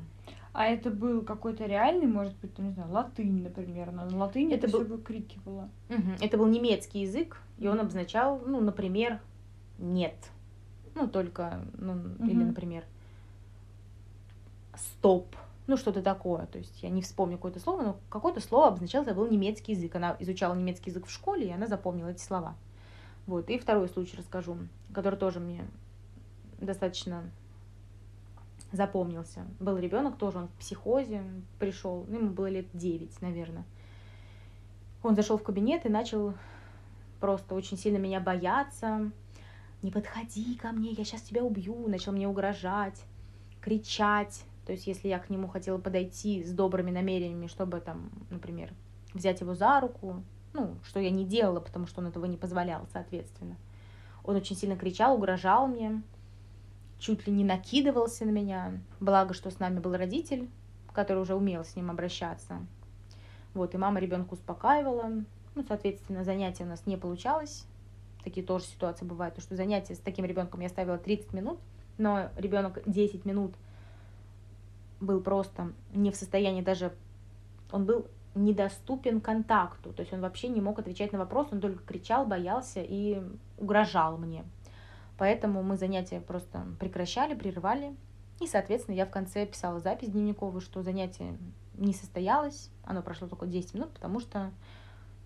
А 0.53 0.65
это 0.65 0.89
был 0.89 1.21
какой-то 1.21 1.65
реальный, 1.65 2.07
может 2.07 2.35
быть, 2.37 2.55
там, 2.55 2.65
не 2.65 2.71
знаю, 2.71 2.91
латынь, 2.91 3.43
например. 3.43 3.91
На 3.91 4.07
латыни 4.17 4.55
это, 4.55 4.67
это 4.67 4.79
был... 4.79 4.85
выкрикивала. 4.85 5.69
Угу. 5.89 6.11
Это 6.19 6.37
был 6.37 6.47
немецкий 6.47 7.01
язык, 7.01 7.39
и 7.59 7.67
он 7.67 7.79
обозначал, 7.79 8.41
ну, 8.45 8.59
например, 8.59 9.21
нет. 9.77 10.15
Ну, 10.95 11.07
только, 11.07 11.61
ну, 11.77 11.93
угу. 11.93 12.25
или, 12.25 12.43
например, 12.43 12.83
стоп 14.75 15.27
ну, 15.67 15.75
что-то 15.75 16.01
такое. 16.01 16.47
То 16.47 16.57
есть 16.57 16.81
я 16.81 16.89
не 16.89 17.01
вспомню 17.01 17.37
какое-то 17.37 17.59
слово, 17.59 17.81
но 17.81 17.97
какое-то 18.09 18.39
слово 18.39 18.69
обозначало, 18.69 19.03
это 19.03 19.13
был 19.13 19.27
немецкий 19.27 19.73
язык. 19.73 19.95
Она 19.95 20.15
изучала 20.19 20.55
немецкий 20.55 20.89
язык 20.89 21.05
в 21.05 21.11
школе, 21.11 21.47
и 21.47 21.51
она 21.51 21.67
запомнила 21.67 22.07
эти 22.07 22.21
слова. 22.21 22.55
Вот. 23.27 23.49
И 23.49 23.59
второй 23.59 23.89
случай 23.89 24.15
расскажу, 24.17 24.57
который 24.93 25.19
тоже 25.19 25.39
мне 25.39 25.65
достаточно 26.59 27.29
запомнился. 28.71 29.45
Был 29.59 29.77
ребенок, 29.77 30.17
тоже 30.17 30.39
он 30.39 30.47
в 30.47 30.51
психозе 30.53 31.23
пришел, 31.59 32.05
ну, 32.07 32.19
ему 32.19 32.29
было 32.31 32.47
лет 32.47 32.67
9, 32.73 33.21
наверное. 33.21 33.65
Он 35.03 35.15
зашел 35.15 35.37
в 35.37 35.43
кабинет 35.43 35.85
и 35.85 35.89
начал 35.89 36.33
просто 37.19 37.55
очень 37.55 37.77
сильно 37.77 37.97
меня 37.97 38.19
бояться. 38.19 39.11
Не 39.81 39.91
подходи 39.91 40.55
ко 40.55 40.71
мне, 40.71 40.91
я 40.91 41.05
сейчас 41.05 41.21
тебя 41.21 41.43
убью. 41.43 41.87
Начал 41.87 42.11
мне 42.11 42.27
угрожать, 42.27 43.01
кричать. 43.61 44.43
То 44.65 44.73
есть, 44.73 44.87
если 44.87 45.07
я 45.07 45.19
к 45.19 45.29
нему 45.29 45.47
хотела 45.47 45.77
подойти 45.77 46.43
с 46.43 46.51
добрыми 46.51 46.91
намерениями, 46.91 47.47
чтобы 47.47 47.79
там, 47.79 48.09
например, 48.29 48.73
взять 49.13 49.39
его 49.39 49.53
за 49.53 49.79
руку, 49.79 50.23
ну, 50.53 50.75
что 50.83 50.99
я 50.99 51.09
не 51.09 51.25
делала, 51.25 51.59
потому 51.59 51.87
что 51.87 52.01
он 52.01 52.07
этого 52.07 52.25
не 52.25 52.37
позволял, 52.37 52.85
соответственно. 52.91 53.55
Он 54.23 54.35
очень 54.35 54.57
сильно 54.57 54.75
кричал, 54.75 55.15
угрожал 55.15 55.67
мне, 55.67 56.01
чуть 56.99 57.27
ли 57.27 57.33
не 57.33 57.43
накидывался 57.43 58.25
на 58.25 58.31
меня. 58.31 58.79
Благо, 58.99 59.33
что 59.33 59.49
с 59.51 59.59
нами 59.59 59.79
был 59.79 59.95
родитель, 59.95 60.49
который 60.93 61.21
уже 61.21 61.35
умел 61.35 61.63
с 61.63 61.75
ним 61.75 61.91
обращаться. 61.91 62.65
Вот, 63.53 63.73
и 63.73 63.77
мама 63.77 63.99
ребенка 63.99 64.33
успокаивала. 64.33 65.11
Ну, 65.55 65.65
соответственно, 65.67 66.23
занятия 66.23 66.63
у 66.63 66.67
нас 66.67 66.85
не 66.85 66.97
получалось. 66.97 67.65
Такие 68.23 68.45
тоже 68.45 68.65
ситуации 68.65 69.05
бывают, 69.05 69.35
то 69.35 69.41
что 69.41 69.55
занятия 69.55 69.95
с 69.95 69.99
таким 69.99 70.25
ребенком 70.25 70.59
я 70.59 70.69
ставила 70.69 70.97
30 70.97 71.33
минут, 71.33 71.59
но 71.97 72.29
ребенок 72.37 72.79
10 72.85 73.25
минут– 73.25 73.53
был 74.99 75.21
просто 75.21 75.73
не 75.93 76.11
в 76.11 76.15
состоянии 76.15 76.61
даже, 76.61 76.93
он 77.71 77.85
был 77.85 78.07
недоступен 78.35 79.19
контакту, 79.19 79.91
то 79.93 80.01
есть 80.01 80.13
он 80.13 80.21
вообще 80.21 80.47
не 80.47 80.61
мог 80.61 80.79
отвечать 80.79 81.11
на 81.11 81.19
вопрос, 81.19 81.47
он 81.51 81.59
только 81.59 81.83
кричал, 81.83 82.25
боялся 82.25 82.81
и 82.81 83.21
угрожал 83.57 84.17
мне. 84.17 84.45
Поэтому 85.17 85.63
мы 85.63 85.77
занятия 85.77 86.19
просто 86.19 86.65
прекращали, 86.79 87.33
прерывали, 87.33 87.95
И, 88.39 88.45
соответственно, 88.45 88.95
я 88.95 89.05
в 89.07 89.09
конце 89.09 89.45
писала 89.47 89.79
запись 89.79 90.09
дневниковую, 90.09 90.61
что 90.61 90.83
занятие 90.83 91.37
не 91.75 91.93
состоялось, 91.93 92.69
оно 92.83 93.01
прошло 93.01 93.27
только 93.27 93.47
10 93.47 93.73
минут, 93.73 93.89
потому 93.93 94.19
что 94.19 94.51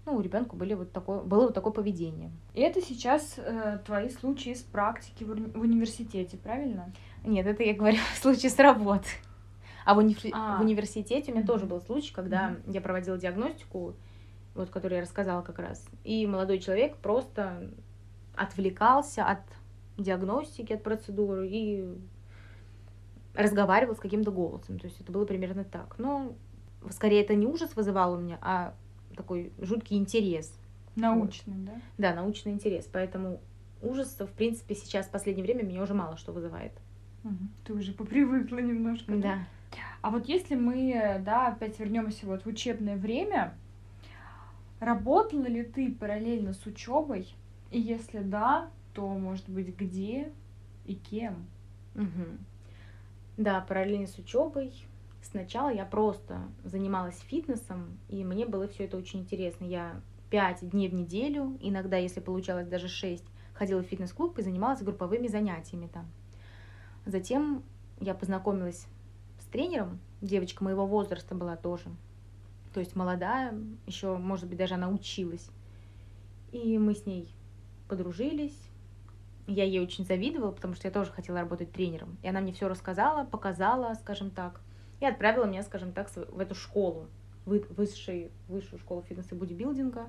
ну, 0.05 0.15
у 0.15 0.21
ребенка 0.21 0.55
были 0.55 0.74
вот 0.74 0.91
такое, 0.93 1.19
было 1.21 1.41
вот 1.48 1.53
такое 1.53 1.74
поведение. 1.74 2.31
И 2.53 2.62
это 2.62 2.81
сейчас 2.81 3.36
э, 3.38 3.79
твои 3.86 4.10
случаи 4.10 4.53
с 4.53 4.62
практики 4.62 5.24
в, 5.25 5.31
уни- 5.31 5.51
в 5.57 5.62
университете, 5.62 6.38
правильно? 6.38 6.91
Нет, 7.24 7.45
это 7.45 7.63
я 7.63 7.74
говорю 7.74 7.98
в 8.13 8.17
случае 8.17 8.50
с 8.50 8.57
работы. 8.57 9.10
А 9.86 9.93
в, 9.93 10.00
уни- 10.00 10.31
А. 10.33 10.57
в 10.57 10.62
университете 10.62 11.31
у 11.31 11.36
меня 11.36 11.41
Мгм. 11.43 11.48
тоже 11.48 11.65
был 11.65 11.81
случай, 11.81 12.13
когда 12.13 12.50
Мгм. 12.51 12.71
я 12.71 12.81
проводила 12.81 13.17
диагностику, 13.17 13.93
вот 14.55 14.69
которую 14.69 14.98
я 14.98 15.01
рассказала 15.03 15.41
как 15.41 15.60
раз, 15.60 15.86
и 16.03 16.25
молодой 16.27 16.60
человек 16.60 16.98
просто 16.98 17.69
отвлекался 18.36 19.25
от 19.25 19.39
диагностики, 20.03 20.74
от 20.74 20.84
процедуры 20.84 21.48
и 21.48 21.86
разговаривал 23.34 23.96
с 23.96 24.00
каким-то 24.00 24.31
голосом. 24.31 24.79
То 24.79 24.88
есть 24.88 25.00
это 25.00 25.12
было 25.12 25.25
примерно 25.25 25.63
так. 25.63 25.96
Но 25.98 26.34
скорее 26.89 27.22
это 27.22 27.36
не 27.36 27.48
ужас 27.48 27.75
вызывал 27.75 28.13
у 28.13 28.17
меня, 28.17 28.38
а 28.41 28.74
такой 29.15 29.51
жуткий 29.60 29.98
интерес. 29.98 30.53
Научный, 30.96 31.55
да? 31.55 31.72
Да, 31.98 32.13
научный 32.13 32.51
интерес. 32.51 32.89
Поэтому 32.91 33.39
ужаса, 33.81 34.27
в 34.27 34.31
принципе, 34.31 34.75
сейчас 34.75 35.05
в 35.08 35.12
последнее 35.12 35.46
время 35.46 35.63
меня 35.63 35.81
уже 35.81 35.93
мало 35.93 36.17
что 36.17 36.31
вызывает. 36.34 36.74
Ты 37.65 37.74
уже 37.74 37.93
попривыкла 37.93 38.58
немножко. 38.58 39.15
Да. 39.15 39.39
А 40.01 40.10
вот 40.10 40.27
если 40.27 40.55
мы, 40.55 41.22
да, 41.24 41.48
опять 41.48 41.79
вернемся 41.79 42.25
вот 42.25 42.43
в 42.43 42.48
учебное 42.48 42.98
время, 42.98 43.53
работала 44.79 45.46
ли 45.46 45.63
ты 45.63 45.93
параллельно 45.93 46.53
с 46.53 46.65
учебой? 46.65 47.34
И 47.70 47.79
если 47.79 48.20
да, 48.20 48.70
то, 48.93 49.07
может 49.07 49.48
быть, 49.50 49.75
где 49.75 50.31
и 50.86 50.95
кем? 50.95 51.45
Мгм. 51.95 52.39
Да, 53.38 53.62
параллельно 53.62 54.07
с 54.07 54.17
учебой. 54.17 54.74
Сначала 55.21 55.69
я 55.69 55.86
просто 55.86 56.41
занималась 56.63 57.19
фитнесом, 57.19 57.98
и 58.10 58.24
мне 58.24 58.45
было 58.45 58.67
все 58.67 58.86
это 58.86 58.98
очень 58.98 59.21
интересно. 59.21 59.65
Я 59.65 60.01
пять 60.29 60.67
дней 60.67 60.89
в 60.89 60.93
неделю, 60.93 61.57
иногда, 61.62 61.98
если 61.98 62.19
получалось 62.19 62.67
даже 62.67 62.88
шесть, 62.88 63.25
ходила 63.53 63.81
в 63.81 63.86
фитнес-клуб 63.86 64.39
и 64.39 64.41
занималась 64.41 64.81
групповыми 64.81 65.27
занятиями 65.27 65.88
там. 65.88 66.10
Затем 67.05 67.63
я 68.00 68.13
познакомилась 68.15 68.88
с 69.39 69.45
тренером, 69.45 70.00
девочка 70.21 70.63
моего 70.63 70.86
возраста 70.86 71.36
была 71.36 71.55
тоже, 71.55 71.89
то 72.74 72.79
есть 72.79 72.95
молодая, 72.95 73.53
еще, 73.86 74.17
может 74.17 74.48
быть, 74.48 74.57
даже 74.57 74.75
она 74.75 74.89
училась. 74.89 75.50
И 76.51 76.77
мы 76.77 76.95
с 76.95 77.05
ней 77.05 77.33
подружились, 77.88 78.57
я 79.51 79.63
ей 79.63 79.79
очень 79.79 80.05
завидовала, 80.05 80.51
потому 80.51 80.74
что 80.75 80.88
я 80.88 80.91
тоже 80.91 81.12
хотела 81.12 81.39
работать 81.39 81.72
тренером. 81.72 82.17
И 82.24 82.27
она 82.27 82.41
мне 82.41 82.53
все 82.53 82.67
рассказала, 82.67 83.25
показала, 83.25 83.93
скажем 83.96 84.31
так, 84.31 84.62
и 85.00 85.05
отправила 85.05 85.46
меня, 85.46 85.63
скажем 85.63 85.91
так, 85.91 86.10
в 86.15 86.39
эту 86.39 86.55
школу, 86.55 87.08
вы- 87.46 87.65
высший, 87.75 88.31
высшую 88.48 88.79
школу 88.79 89.01
фитнеса 89.01 89.36
и 89.36 89.38
бодибилдинга. 89.38 90.08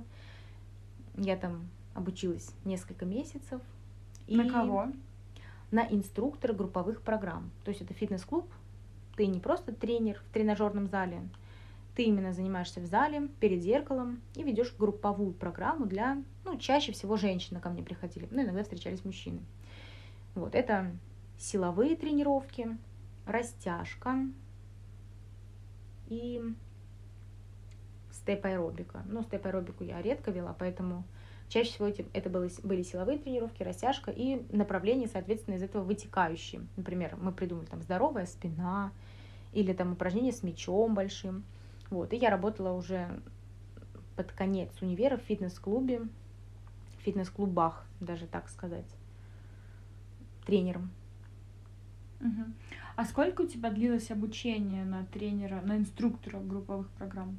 Я 1.17 1.37
там 1.37 1.69
обучилась 1.95 2.51
несколько 2.65 3.05
месяцев. 3.05 3.61
На 4.29 4.43
И 4.43 4.49
кого? 4.49 4.89
На 5.71 5.87
инструктора 5.89 6.53
групповых 6.53 7.03
программ. 7.03 7.51
То 7.65 7.71
есть 7.71 7.83
это 7.83 7.95
фитнес-клуб, 7.95 8.47
ты 9.17 9.27
не 9.27 9.41
просто 9.41 9.73
тренер 9.73 10.23
в 10.29 10.33
тренажерном 10.33 10.87
зале, 10.87 11.23
ты 11.95 12.05
именно 12.05 12.33
занимаешься 12.33 12.81
в 12.81 12.87
зале 12.87 13.29
перед 13.41 13.63
зеркалом 13.63 14.21
и 14.35 14.43
ведешь 14.43 14.75
групповую 14.79 15.33
программу 15.33 15.87
для, 15.87 16.23
ну, 16.45 16.57
чаще 16.59 16.93
всего 16.93 17.17
женщины 17.17 17.61
ко 17.61 17.69
мне 17.69 17.83
приходили, 17.83 18.29
ну, 18.31 18.43
иногда 18.43 18.63
встречались 18.63 19.05
мужчины. 19.05 19.41
Вот, 20.35 20.55
это 20.55 20.91
силовые 21.39 21.97
тренировки, 21.97 22.79
растяжка 23.27 24.27
и 26.09 26.43
степ-аэробика. 28.11 29.03
Ну, 29.07 29.23
степ-аэробику 29.23 29.85
я 29.85 30.01
редко 30.01 30.31
вела, 30.31 30.55
поэтому 30.59 31.05
чаще 31.49 31.73
всего 31.73 31.89
эти, 31.89 32.07
это 32.15 32.31
были, 32.31 32.51
были 32.63 32.83
силовые 32.83 33.19
тренировки, 33.19 33.63
растяжка 33.63 34.11
и 34.11 34.47
направления, 34.55 35.09
соответственно, 35.09 35.57
из 35.57 35.63
этого 35.63 35.85
вытекающие. 35.85 36.67
Например, 36.77 37.17
мы 37.21 37.33
придумали 37.33 37.67
там 37.67 37.83
здоровая 37.83 38.27
спина 38.27 38.93
или 39.53 39.73
там 39.75 39.93
упражнения 39.93 40.33
с 40.33 40.43
мячом 40.43 40.95
большим. 40.95 41.45
Вот, 41.93 42.15
и 42.15 42.17
я 42.17 42.31
работала 42.31 42.73
уже 42.73 43.21
под 44.17 44.33
конец 44.33 44.71
универа 44.81 45.19
в 45.19 45.21
фитнес-клубе, 45.21 46.01
в 46.01 47.03
фитнес-клубах, 47.03 47.85
даже 48.01 48.27
так 48.27 48.49
сказать, 48.49 48.89
тренером. 50.47 50.91
А 52.97 53.05
сколько 53.05 53.43
у 53.43 53.47
тебя 53.47 53.71
длилось 53.71 54.11
обучение 54.11 54.87
на 54.87 55.05
тренера, 55.05 55.61
на 55.61 55.77
инструктора 55.77 56.41
групповых 56.41 56.89
программ? 56.93 57.39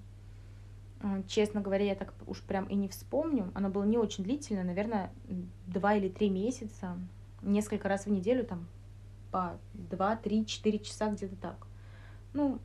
Э, 1.02 1.24
Честно 1.28 1.62
говоря, 1.62 1.86
я 1.86 1.96
так 1.96 2.14
уж 2.28 2.42
прям 2.42 2.66
и 2.66 2.76
не 2.76 2.90
вспомню. 2.90 3.50
Оно 3.56 3.70
было 3.70 3.86
не 3.86 3.98
очень 3.98 4.24
длительное, 4.24 4.64
наверное, 4.64 5.12
два 5.66 5.96
или 5.96 6.10
три 6.10 6.30
месяца, 6.30 6.96
несколько 7.42 7.90
раз 7.90 8.06
в 8.06 8.12
неделю, 8.12 8.46
там, 8.46 8.68
по 9.32 9.58
два, 9.74 10.16
три, 10.16 10.46
четыре 10.46 10.78
часа 10.78 11.10
где-то 11.10 11.38
так. 11.38 11.68
Ну, 12.34 12.60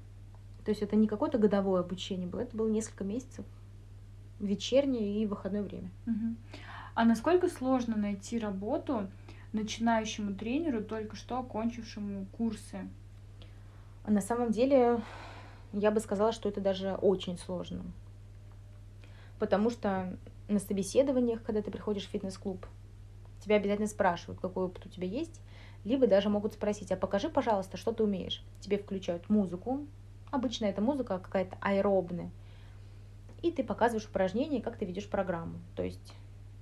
то 0.68 0.70
есть 0.72 0.82
это 0.82 0.96
не 0.96 1.08
какое-то 1.08 1.38
годовое 1.38 1.80
обучение 1.80 2.26
было, 2.26 2.40
это 2.40 2.54
было 2.54 2.68
несколько 2.68 3.02
месяцев, 3.02 3.46
вечернее 4.38 5.22
и 5.22 5.24
выходное 5.24 5.62
время. 5.62 5.90
А 6.94 7.06
насколько 7.06 7.48
сложно 7.48 7.96
найти 7.96 8.38
работу 8.38 9.08
начинающему 9.54 10.34
тренеру, 10.34 10.84
только 10.84 11.16
что 11.16 11.38
окончившему 11.38 12.26
курсы? 12.36 12.86
А 14.04 14.10
На 14.10 14.20
самом 14.20 14.50
деле, 14.50 15.00
я 15.72 15.90
бы 15.90 16.00
сказала, 16.00 16.32
что 16.32 16.50
это 16.50 16.60
даже 16.60 16.96
очень 16.96 17.38
сложно. 17.38 17.82
Потому 19.38 19.70
что 19.70 20.18
на 20.48 20.58
собеседованиях, 20.58 21.42
когда 21.42 21.62
ты 21.62 21.70
приходишь 21.70 22.04
в 22.04 22.10
фитнес-клуб, 22.10 22.66
тебя 23.42 23.56
обязательно 23.56 23.88
спрашивают, 23.88 24.38
какой 24.38 24.66
опыт 24.66 24.84
у 24.84 24.90
тебя 24.90 25.06
есть, 25.06 25.40
либо 25.84 26.06
даже 26.06 26.28
могут 26.28 26.52
спросить, 26.52 26.92
а 26.92 26.96
покажи, 26.96 27.30
пожалуйста, 27.30 27.78
что 27.78 27.92
ты 27.92 28.02
умеешь. 28.02 28.44
Тебе 28.60 28.76
включают 28.76 29.30
музыку, 29.30 29.86
обычно 30.30 30.66
это 30.66 30.80
музыка 30.80 31.18
какая-то 31.18 31.56
аэробная, 31.60 32.30
и 33.42 33.50
ты 33.50 33.62
показываешь 33.62 34.06
упражнения, 34.06 34.60
как 34.60 34.76
ты 34.76 34.84
ведешь 34.84 35.08
программу. 35.08 35.58
То 35.76 35.82
есть 35.82 36.14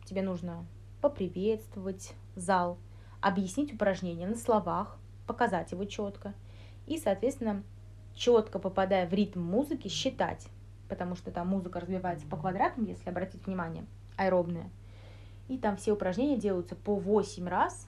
тебе 0.04 0.22
нужно 0.22 0.66
поприветствовать 1.00 2.14
зал, 2.34 2.78
объяснить 3.20 3.72
упражнение 3.72 4.28
на 4.28 4.36
словах, 4.36 4.98
показать 5.26 5.72
его 5.72 5.84
четко 5.84 6.34
и, 6.86 6.98
соответственно, 6.98 7.62
четко 8.14 8.58
попадая 8.58 9.08
в 9.08 9.12
ритм 9.12 9.40
музыки, 9.40 9.88
считать, 9.88 10.46
потому 10.88 11.16
что 11.16 11.30
там 11.30 11.48
музыка 11.48 11.80
разбивается 11.80 12.26
по 12.26 12.36
квадратам, 12.36 12.84
если 12.84 13.08
обратить 13.10 13.46
внимание, 13.46 13.84
аэробная. 14.16 14.70
И 15.48 15.58
там 15.58 15.76
все 15.76 15.92
упражнения 15.92 16.36
делаются 16.36 16.74
по 16.74 16.96
8 16.96 17.46
раз, 17.46 17.86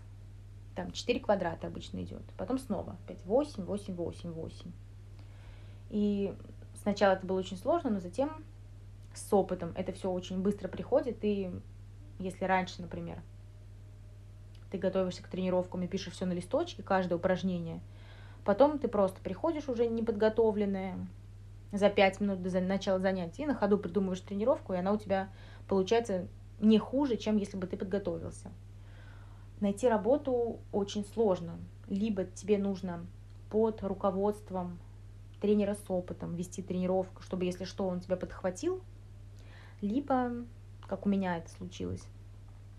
там 0.75 0.93
4 0.93 1.21
квадрата 1.21 1.67
обычно 1.67 2.03
идет, 2.03 2.23
потом 2.37 2.59
снова 2.59 2.97
опять 3.05 3.25
8, 3.25 3.64
8, 3.64 3.95
8, 3.95 4.31
8. 4.31 4.73
И 5.90 6.35
сначала 6.83 7.14
это 7.14 7.27
было 7.27 7.38
очень 7.38 7.57
сложно, 7.57 7.90
но 7.90 8.01
затем 8.01 8.44
с 9.14 9.33
опытом 9.33 9.72
это 9.74 9.92
все 9.92 10.11
очень 10.11 10.40
быстро 10.40 10.68
приходит, 10.68 11.18
и 11.22 11.51
если 12.18 12.44
раньше, 12.44 12.83
например, 12.83 13.20
ты 14.70 14.79
готовишься 14.79 15.22
к 15.22 15.29
тренировкам 15.29 15.83
и 15.83 15.88
пишешь 15.88 16.12
все 16.12 16.27
на 16.27 16.33
листочке, 16.33 16.83
каждое 16.83 17.16
упражнение, 17.16 17.81
потом 18.44 18.79
ты 18.79 18.88
просто 18.88 19.20
приходишь 19.20 19.68
уже 19.68 19.87
неподготовленная 19.87 20.96
за 21.72 21.90
5 21.90 22.20
минут 22.20 22.42
до 22.42 22.61
начала 22.61 22.98
занятия 22.98 23.44
и 23.44 23.46
на 23.46 23.55
ходу 23.55 23.79
придумываешь 23.79 24.20
тренировку, 24.20 24.72
и 24.72 24.77
она 24.79 24.92
у 24.92 24.98
тебя 24.98 25.31
получается 25.68 26.29
не 26.61 26.79
хуже, 26.79 27.16
чем 27.16 27.37
если 27.37 27.57
бы 27.57 27.66
ты 27.66 27.77
подготовился. 27.77 28.51
Найти 29.61 29.88
работу 29.88 30.61
очень 30.72 31.05
сложно. 31.05 31.59
Либо 31.88 32.24
тебе 32.24 32.59
нужно 32.59 33.07
под 33.51 33.83
руководством 33.83 34.79
тренера 35.40 35.74
с 35.74 35.90
опытом 35.90 36.35
вести 36.35 36.62
тренировку, 36.62 37.22
чтобы, 37.22 37.44
если 37.44 37.64
что, 37.64 37.87
он 37.87 38.01
тебя 38.01 38.16
подхватил, 38.16 38.81
либо, 39.81 40.33
как 40.87 41.07
у 41.07 41.09
меня 41.09 41.38
это 41.38 41.51
случилось, 41.51 42.03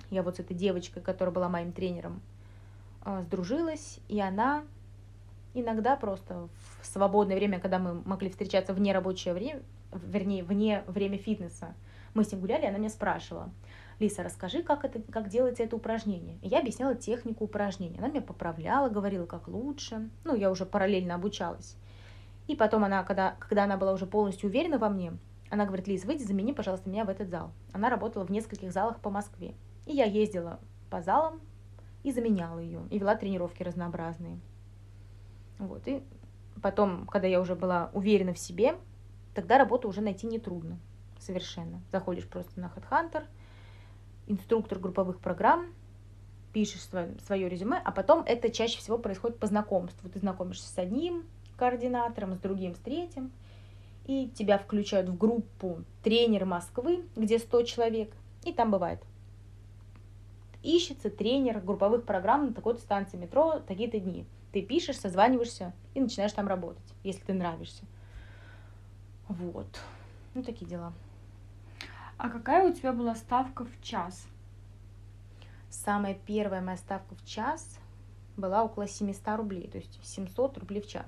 я 0.09 0.23
вот 0.23 0.37
с 0.37 0.39
этой 0.39 0.55
девочкой, 0.55 1.01
которая 1.01 1.33
была 1.33 1.49
моим 1.49 1.71
тренером, 1.71 2.21
а, 3.01 3.21
сдружилась, 3.21 3.99
и 4.07 4.19
она 4.19 4.63
иногда 5.53 5.95
просто 5.95 6.49
в 6.81 6.85
свободное 6.85 7.35
время, 7.35 7.59
когда 7.59 7.79
мы 7.79 7.93
могли 7.93 8.29
встречаться 8.29 8.73
вне 8.73 8.93
рабочее 8.93 9.33
время, 9.33 9.61
вернее, 9.93 10.43
вне 10.43 10.83
время 10.87 11.17
фитнеса, 11.17 11.73
мы 12.13 12.23
с 12.23 12.31
ним 12.31 12.41
гуляли, 12.41 12.65
она 12.65 12.77
меня 12.77 12.89
спрашивала, 12.89 13.49
Лиса, 13.99 14.23
расскажи, 14.23 14.63
как, 14.63 14.85
это, 14.85 15.01
как 15.11 15.27
делается 15.27 15.61
это 15.61 15.75
упражнение. 15.75 16.37
И 16.41 16.47
я 16.47 16.59
объясняла 16.59 16.95
технику 16.95 17.43
упражнения. 17.43 17.97
Она 17.99 18.07
меня 18.07 18.21
поправляла, 18.21 18.87
говорила, 18.87 19.25
как 19.25 19.49
лучше. 19.49 20.09
Ну, 20.23 20.35
я 20.35 20.49
уже 20.49 20.65
параллельно 20.65 21.15
обучалась. 21.15 21.75
И 22.49 22.55
потом 22.55 22.83
она, 22.83 23.03
когда, 23.03 23.35
когда 23.39 23.65
она 23.65 23.77
была 23.77 23.93
уже 23.93 24.07
полностью 24.07 24.49
уверена 24.49 24.79
во 24.79 24.89
мне, 24.89 25.13
она 25.51 25.65
говорит, 25.65 25.87
Лиз, 25.87 26.03
выйди, 26.03 26.23
замени, 26.23 26.51
пожалуйста, 26.51 26.89
меня 26.89 27.05
в 27.05 27.09
этот 27.09 27.29
зал. 27.29 27.51
Она 27.73 27.91
работала 27.91 28.25
в 28.25 28.31
нескольких 28.31 28.71
залах 28.71 28.99
по 29.01 29.11
Москве. 29.11 29.53
И 29.85 29.93
я 29.93 30.05
ездила 30.05 30.59
по 30.89 31.03
залам 31.03 31.41
и 32.01 32.11
заменяла 32.11 32.57
ее. 32.57 32.81
И 32.89 32.97
вела 32.97 33.13
тренировки 33.13 33.61
разнообразные. 33.61 34.39
Вот, 35.59 35.87
и 35.87 36.01
потом, 36.59 37.05
когда 37.05 37.27
я 37.27 37.39
уже 37.39 37.53
была 37.53 37.91
уверена 37.93 38.33
в 38.33 38.39
себе, 38.39 38.77
тогда 39.35 39.59
работу 39.59 39.87
уже 39.87 40.01
найти 40.01 40.25
нетрудно 40.25 40.79
совершенно. 41.19 41.83
Заходишь 41.91 42.27
просто 42.27 42.59
на 42.59 42.73
HeadHunter, 42.75 43.27
инструктор 44.25 44.79
групповых 44.79 45.19
программ, 45.19 45.67
пишешь 46.51 46.81
свое, 46.81 47.15
свое 47.27 47.47
резюме, 47.47 47.79
а 47.85 47.91
потом 47.91 48.23
это 48.25 48.49
чаще 48.49 48.79
всего 48.79 48.97
происходит 48.97 49.37
по 49.37 49.45
знакомству. 49.45 50.09
Ты 50.09 50.17
знакомишься 50.17 50.67
с 50.67 50.77
одним 50.79 51.25
координатором, 51.59 52.33
с 52.33 52.39
другим, 52.39 52.73
с 52.73 52.79
третьим, 52.79 53.31
и 54.05 54.29
тебя 54.29 54.57
включают 54.57 55.09
в 55.09 55.17
группу 55.17 55.83
тренер 56.03 56.45
Москвы, 56.45 57.05
где 57.15 57.37
100 57.37 57.63
человек, 57.63 58.11
и 58.43 58.53
там 58.53 58.71
бывает 58.71 59.03
ищется 60.63 61.09
тренер 61.09 61.59
групповых 61.61 62.05
программ 62.05 62.47
на 62.47 62.53
такой-то 62.53 62.81
станции 62.81 63.17
метро 63.17 63.59
такие-то 63.59 63.99
дни. 63.99 64.25
Ты 64.51 64.61
пишешь, 64.61 64.97
созваниваешься 64.97 65.73
и 65.93 66.01
начинаешь 66.01 66.33
там 66.33 66.47
работать, 66.47 66.93
если 67.03 67.23
ты 67.23 67.33
нравишься. 67.33 67.85
Вот. 69.27 69.67
Ну, 70.33 70.43
такие 70.43 70.65
дела. 70.65 70.93
А 72.17 72.29
какая 72.29 72.69
у 72.69 72.73
тебя 72.73 72.91
была 72.91 73.15
ставка 73.15 73.65
в 73.65 73.81
час? 73.81 74.27
Самая 75.69 76.15
первая 76.15 76.61
моя 76.61 76.77
ставка 76.77 77.15
в 77.15 77.25
час 77.25 77.79
была 78.35 78.63
около 78.63 78.87
700 78.87 79.37
рублей, 79.37 79.67
то 79.67 79.77
есть 79.77 79.99
700 80.03 80.57
рублей 80.57 80.81
в 80.81 80.87
час. 80.87 81.05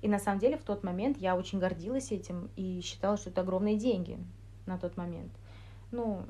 И 0.00 0.08
на 0.08 0.18
самом 0.18 0.38
деле 0.38 0.56
в 0.56 0.62
тот 0.62 0.84
момент 0.84 1.18
я 1.18 1.36
очень 1.36 1.58
гордилась 1.58 2.12
этим 2.12 2.50
и 2.56 2.80
считала, 2.80 3.16
что 3.16 3.30
это 3.30 3.40
огромные 3.40 3.76
деньги 3.76 4.18
на 4.66 4.78
тот 4.78 4.96
момент. 4.96 5.32
Ну, 5.90 6.24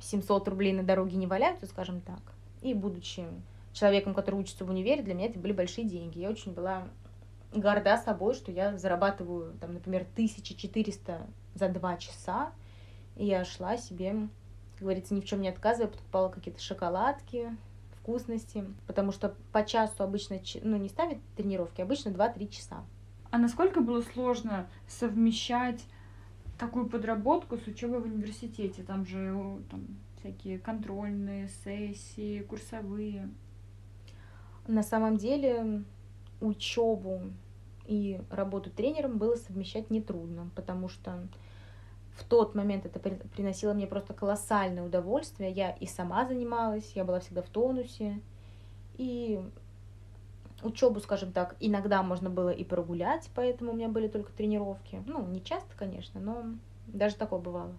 700 0.00 0.48
рублей 0.48 0.72
на 0.72 0.82
дороге 0.82 1.16
не 1.16 1.26
валяются, 1.26 1.66
скажем 1.66 2.00
так. 2.00 2.20
И 2.62 2.74
будучи 2.74 3.24
человеком, 3.72 4.14
который 4.14 4.36
учится 4.36 4.64
в 4.64 4.70
универе, 4.70 5.02
для 5.02 5.14
меня 5.14 5.26
это 5.26 5.38
были 5.38 5.52
большие 5.52 5.86
деньги. 5.86 6.18
Я 6.18 6.30
очень 6.30 6.52
была 6.52 6.88
горда 7.52 7.96
собой, 7.98 8.34
что 8.34 8.52
я 8.52 8.76
зарабатываю, 8.78 9.54
там, 9.60 9.74
например, 9.74 10.02
1400 10.12 11.26
за 11.54 11.68
два 11.68 11.96
часа. 11.96 12.52
И 13.16 13.26
я 13.26 13.44
шла 13.44 13.76
себе, 13.76 14.28
как 14.74 14.82
говорится, 14.82 15.14
ни 15.14 15.20
в 15.20 15.24
чем 15.24 15.40
не 15.40 15.48
отказывая, 15.48 15.90
покупала 15.90 16.28
какие-то 16.28 16.60
шоколадки, 16.60 17.56
вкусности, 18.06 18.64
потому 18.86 19.10
что 19.10 19.34
по 19.50 19.64
часу 19.64 20.04
обычно, 20.04 20.38
ну, 20.62 20.76
не 20.76 20.88
ставят 20.88 21.18
тренировки, 21.36 21.80
обычно 21.80 22.10
2-3 22.10 22.48
часа. 22.48 22.84
А 23.32 23.38
насколько 23.38 23.80
было 23.80 24.00
сложно 24.00 24.68
совмещать 24.86 25.84
такую 26.56 26.88
подработку 26.88 27.56
с 27.56 27.66
учебой 27.66 28.00
в 28.00 28.04
университете. 28.04 28.84
Там 28.84 29.04
же 29.04 29.58
там, 29.68 29.86
всякие 30.20 30.60
контрольные 30.60 31.48
сессии, 31.64 32.42
курсовые. 32.42 33.28
На 34.68 34.84
самом 34.84 35.16
деле 35.16 35.82
учебу 36.40 37.22
и 37.86 38.20
работу 38.30 38.70
тренером 38.70 39.18
было 39.18 39.34
совмещать 39.34 39.90
нетрудно, 39.90 40.48
потому 40.54 40.88
что 40.88 41.26
в 42.16 42.24
тот 42.24 42.54
момент 42.54 42.86
это 42.86 42.98
приносило 42.98 43.74
мне 43.74 43.86
просто 43.86 44.14
колоссальное 44.14 44.82
удовольствие. 44.82 45.50
Я 45.50 45.70
и 45.72 45.86
сама 45.86 46.26
занималась, 46.26 46.92
я 46.94 47.04
была 47.04 47.20
всегда 47.20 47.42
в 47.42 47.48
тонусе. 47.48 48.20
И 48.96 49.40
учебу, 50.62 51.00
скажем 51.00 51.32
так, 51.32 51.56
иногда 51.60 52.02
можно 52.02 52.30
было 52.30 52.48
и 52.48 52.64
прогулять, 52.64 53.28
поэтому 53.34 53.72
у 53.72 53.74
меня 53.76 53.88
были 53.88 54.08
только 54.08 54.32
тренировки. 54.32 55.02
Ну, 55.06 55.26
не 55.26 55.42
часто, 55.44 55.76
конечно, 55.76 56.18
но 56.18 56.44
даже 56.86 57.16
такое 57.16 57.38
бывало. 57.38 57.74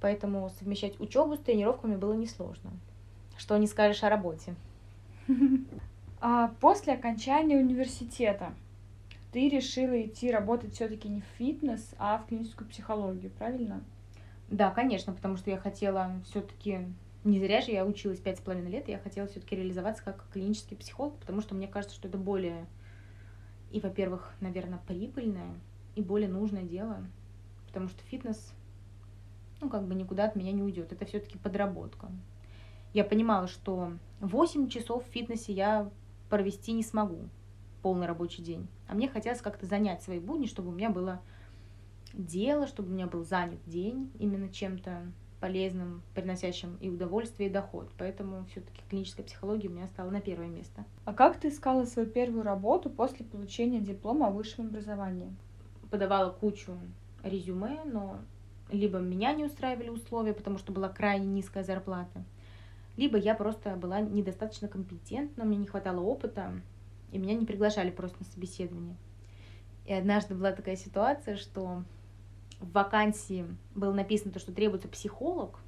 Поэтому 0.00 0.50
совмещать 0.58 0.98
учебу 0.98 1.36
с 1.36 1.40
тренировками 1.40 1.94
было 1.94 2.14
несложно. 2.14 2.70
Что 3.38 3.56
не 3.56 3.68
скажешь 3.68 4.02
о 4.02 4.10
работе. 4.10 4.54
А 6.24 6.52
после 6.60 6.92
окончания 6.92 7.56
университета 7.56 8.54
ты 9.32 9.48
решила 9.48 10.00
идти 10.00 10.30
работать 10.30 10.74
все-таки 10.74 11.08
не 11.08 11.22
в 11.22 11.24
фитнес, 11.38 11.94
а 11.98 12.18
в 12.18 12.26
клиническую 12.26 12.68
психологию, 12.68 13.30
правильно? 13.30 13.82
Да, 14.48 14.70
конечно, 14.70 15.12
потому 15.14 15.36
что 15.36 15.50
я 15.50 15.56
хотела 15.56 16.12
все-таки 16.26 16.86
не 17.24 17.38
зря 17.38 17.60
же 17.60 17.70
я 17.70 17.86
училась 17.86 18.18
пять 18.18 18.38
с 18.38 18.42
половиной 18.42 18.70
лет, 18.70 18.88
и 18.88 18.92
я 18.92 18.98
хотела 18.98 19.26
все-таки 19.28 19.56
реализоваться 19.56 20.02
как 20.02 20.26
клинический 20.32 20.76
психолог, 20.76 21.14
потому 21.18 21.40
что 21.40 21.54
мне 21.54 21.68
кажется, 21.68 21.96
что 21.96 22.08
это 22.08 22.18
более 22.18 22.66
и, 23.70 23.80
во-первых, 23.80 24.34
наверное, 24.40 24.80
прибыльное 24.86 25.54
и 25.94 26.02
более 26.02 26.28
нужное 26.28 26.64
дело, 26.64 26.98
потому 27.68 27.88
что 27.88 28.02
фитнес, 28.04 28.52
ну, 29.60 29.70
как 29.70 29.86
бы 29.86 29.94
никуда 29.94 30.24
от 30.24 30.36
меня 30.36 30.52
не 30.52 30.62
уйдет. 30.62 30.92
Это 30.92 31.06
все-таки 31.06 31.38
подработка. 31.38 32.08
Я 32.92 33.04
понимала, 33.04 33.46
что 33.46 33.92
8 34.20 34.68
часов 34.68 35.06
в 35.06 35.10
фитнесе 35.10 35.54
я 35.54 35.88
провести 36.28 36.72
не 36.72 36.82
смогу 36.82 37.28
полный 37.82 38.06
рабочий 38.06 38.42
день. 38.42 38.68
А 38.88 38.94
мне 38.94 39.08
хотелось 39.08 39.40
как-то 39.40 39.66
занять 39.66 40.02
свои 40.02 40.18
будни, 40.18 40.46
чтобы 40.46 40.68
у 40.68 40.72
меня 40.72 40.90
было 40.90 41.20
дело, 42.12 42.66
чтобы 42.66 42.90
у 42.90 42.92
меня 42.92 43.06
был 43.06 43.24
занят 43.24 43.58
день 43.66 44.10
именно 44.18 44.48
чем-то 44.48 45.12
полезным, 45.40 46.02
приносящим 46.14 46.76
и 46.80 46.88
удовольствие, 46.88 47.48
и 47.48 47.52
доход. 47.52 47.90
Поэтому 47.98 48.44
все-таки 48.50 48.80
клиническая 48.88 49.26
психология 49.26 49.68
у 49.68 49.72
меня 49.72 49.88
стала 49.88 50.10
на 50.10 50.20
первое 50.20 50.46
место. 50.46 50.84
А 51.04 51.12
как 51.12 51.40
ты 51.40 51.48
искала 51.48 51.84
свою 51.84 52.08
первую 52.08 52.44
работу 52.44 52.88
после 52.88 53.24
получения 53.24 53.80
диплома 53.80 54.28
о 54.28 54.30
высшем 54.30 54.68
образовании? 54.68 55.34
Подавала 55.90 56.30
кучу 56.30 56.78
резюме, 57.24 57.80
но 57.84 58.20
либо 58.70 58.98
меня 58.98 59.32
не 59.32 59.44
устраивали 59.44 59.88
условия, 59.88 60.32
потому 60.32 60.58
что 60.58 60.72
была 60.72 60.88
крайне 60.88 61.26
низкая 61.26 61.64
зарплата, 61.64 62.24
либо 62.96 63.18
я 63.18 63.34
просто 63.34 63.76
была 63.76 64.00
недостаточно 64.00 64.68
компетентна, 64.68 65.44
мне 65.44 65.56
не 65.56 65.66
хватало 65.66 66.00
опыта, 66.00 66.52
и 67.12 67.18
меня 67.18 67.34
не 67.34 67.46
приглашали 67.46 67.90
просто 67.90 68.16
на 68.18 68.24
собеседование. 68.24 68.96
И 69.86 69.92
однажды 69.92 70.34
была 70.34 70.52
такая 70.52 70.76
ситуация, 70.76 71.36
что 71.36 71.84
в 72.60 72.72
вакансии 72.72 73.46
было 73.74 73.92
написано 73.92 74.32
то, 74.32 74.38
что 74.38 74.52
требуется 74.52 74.88
психолог. 74.88 75.58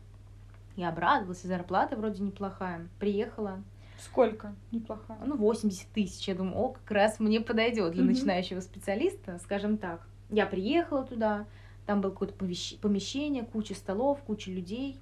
Я 0.76 0.88
обрадовалась, 0.88 1.42
зарплата 1.42 1.96
вроде 1.96 2.22
неплохая. 2.22 2.88
Приехала. 2.98 3.62
Сколько? 4.00 4.54
Неплохая. 4.72 5.18
Ну, 5.24 5.37
80 5.37 5.88
тысяч. 5.88 6.26
Я 6.26 6.35
думаю, 6.35 6.57
о, 6.57 6.68
как 6.70 6.90
раз 6.90 7.20
мне 7.20 7.40
подойдет 7.40 7.92
для 7.92 8.02
mm-hmm. 8.02 8.07
начинающего 8.07 8.61
специалиста, 8.61 9.38
скажем 9.42 9.78
так. 9.78 10.07
Я 10.30 10.46
приехала 10.46 11.04
туда, 11.04 11.46
там 11.87 12.00
было 12.00 12.11
какое-то 12.11 12.35
помещение, 12.35 13.44
куча 13.44 13.74
столов, 13.74 14.20
куча 14.26 14.50
людей. 14.50 14.98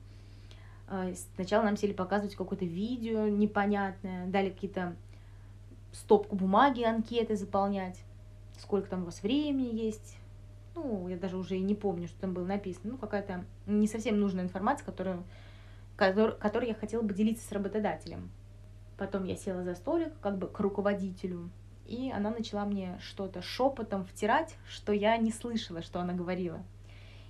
А, 0.89 1.11
сначала 1.37 1.65
нам 1.65 1.77
сели 1.77 1.93
показывать 1.93 2.35
какое-то 2.35 2.65
видео 2.65 3.29
непонятное, 3.29 4.27
дали 4.27 4.51
какие-то 4.51 4.97
стопку 5.93 6.37
бумаги, 6.37 6.83
анкеты 6.83 7.37
заполнять, 7.37 8.03
сколько 8.59 8.89
там 8.89 9.03
у 9.03 9.05
вас 9.07 9.23
времени 9.23 9.75
есть, 9.75 10.17
ну, 10.75 11.09
я 11.09 11.17
даже 11.17 11.37
уже 11.37 11.57
и 11.57 11.63
не 11.63 11.75
помню, 11.75 12.09
что 12.09 12.21
там 12.21 12.35
было 12.35 12.47
написано, 12.47 12.93
ну, 12.93 12.99
какая-то 12.99 13.45
не 13.67 13.87
совсем 13.87 14.19
нужная 14.19 14.45
информация, 14.45 14.85
которую, 14.85 15.25
который, 15.97 16.35
которой 16.37 16.69
я 16.69 16.75
хотела 16.75 17.03
бы 17.03 17.15
делиться 17.15 17.47
с 17.47 17.53
работодателем. 17.53 18.31
Потом 18.97 19.25
я 19.25 19.37
села 19.37 19.65
за 19.65 19.75
столик, 19.75 20.13
как 20.21 20.39
бы 20.39 20.47
к 20.49 20.61
руководителю, 20.61 21.51
и 21.87 22.11
она 22.11 22.31
начала 22.31 22.65
мне 22.65 22.99
что-то 23.01 23.43
шепотом 23.43 24.05
втирать, 24.05 24.57
что 24.69 24.93
я 24.93 25.17
не 25.17 25.33
слышала, 25.33 25.83
что 25.83 26.01
она 26.01 26.13
говорила. 26.13 26.63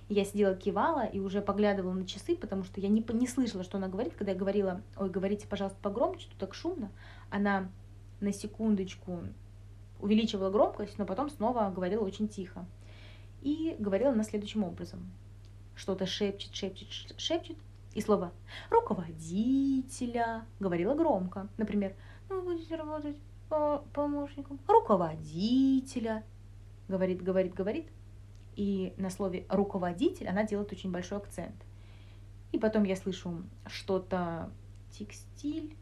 Я 0.09 0.25
сидела, 0.25 0.55
кивала 0.55 1.05
и 1.05 1.19
уже 1.19 1.41
поглядывала 1.41 1.93
на 1.93 2.05
часы, 2.05 2.35
потому 2.35 2.63
что 2.63 2.79
я 2.79 2.89
не, 2.89 3.03
не 3.13 3.27
слышала, 3.27 3.63
что 3.63 3.77
она 3.77 3.87
говорит. 3.87 4.13
Когда 4.15 4.33
я 4.33 4.37
говорила, 4.37 4.81
ой, 4.97 5.09
говорите, 5.09 5.47
пожалуйста, 5.47 5.79
погромче, 5.81 6.27
тут 6.29 6.37
так 6.37 6.53
шумно, 6.53 6.91
она 7.31 7.69
на 8.23 8.33
секундочку 8.33 9.19
увеличивала 9.99 10.49
громкость, 10.49 10.97
но 10.97 11.05
потом 11.05 11.29
снова 11.29 11.69
говорила 11.69 12.03
очень 12.03 12.27
тихо 12.27 12.65
и 13.41 13.75
говорила 13.77 14.11
она 14.11 14.23
следующим 14.23 14.63
образом. 14.63 15.11
Что-то 15.75 16.05
шепчет, 16.05 16.55
шепчет, 16.55 17.19
шепчет, 17.19 17.57
и 17.93 18.01
слово 18.01 18.31
«руководителя» 18.69 20.45
говорила 20.59 20.95
громко. 20.95 21.47
Например, 21.57 21.95
«Вы 22.29 22.41
будете 22.41 22.75
работать 22.75 23.17
по 23.49 23.83
помощником 23.93 24.59
руководителя», 24.67 26.23
говорит, 26.87 27.21
говорит, 27.21 27.53
говорит. 27.53 27.87
И 28.55 28.93
на 28.97 29.09
слове 29.09 29.45
«руководитель» 29.49 30.27
она 30.27 30.43
делает 30.43 30.71
очень 30.71 30.91
большой 30.91 31.17
акцент. 31.17 31.55
И 32.51 32.59
потом 32.59 32.83
я 32.83 32.95
слышу 32.95 33.43
что-то 33.67 34.51
текстиль, 34.91 35.75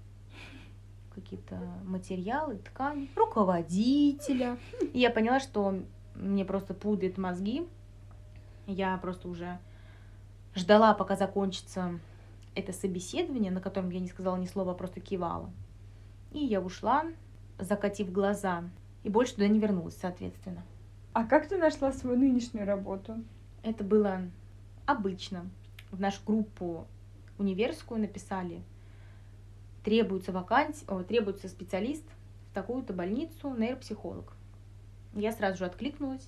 какие-то 1.14 1.60
материалы, 1.84 2.58
ткани, 2.58 3.10
руководителя. 3.16 4.58
И 4.94 5.00
я 5.00 5.10
поняла, 5.10 5.40
что 5.40 5.80
мне 6.16 6.46
просто 6.46 6.74
пудрит 6.74 7.18
мозги. 7.18 7.68
Я 8.68 8.98
просто 8.98 9.28
уже 9.28 9.60
ждала, 10.56 10.94
пока 10.94 11.16
закончится 11.16 12.00
это 12.56 12.74
собеседование, 12.74 13.52
на 13.52 13.62
котором 13.62 13.90
я 13.90 14.00
не 14.00 14.08
сказала 14.08 14.38
ни 14.38 14.46
слова, 14.46 14.72
а 14.72 14.76
просто 14.76 15.00
кивала. 15.00 15.50
И 16.32 16.40
я 16.40 16.62
ушла, 16.62 17.06
закатив 17.60 18.12
глаза, 18.12 18.64
и 19.04 19.10
больше 19.10 19.36
туда 19.36 19.48
не 19.48 19.60
вернулась, 19.60 19.98
соответственно. 19.98 20.64
А 21.14 21.26
как 21.26 21.48
ты 21.48 21.58
нашла 21.58 21.92
свою 21.92 22.18
нынешнюю 22.18 22.66
работу? 22.66 23.24
Это 23.64 23.84
было 23.84 24.22
обычно. 24.86 25.50
В 25.92 26.00
нашу 26.00 26.22
группу 26.26 26.88
универскую 27.38 28.00
написали, 28.00 28.62
требуется 29.84 30.32
вакансия, 30.32 30.86
требуется 31.04 31.48
специалист 31.48 32.04
в 32.50 32.54
такую-то 32.54 32.94
больницу 32.94 33.54
нейропсихолог. 33.56 34.34
Я 35.14 35.32
сразу 35.32 35.58
же 35.58 35.66
откликнулась. 35.66 36.28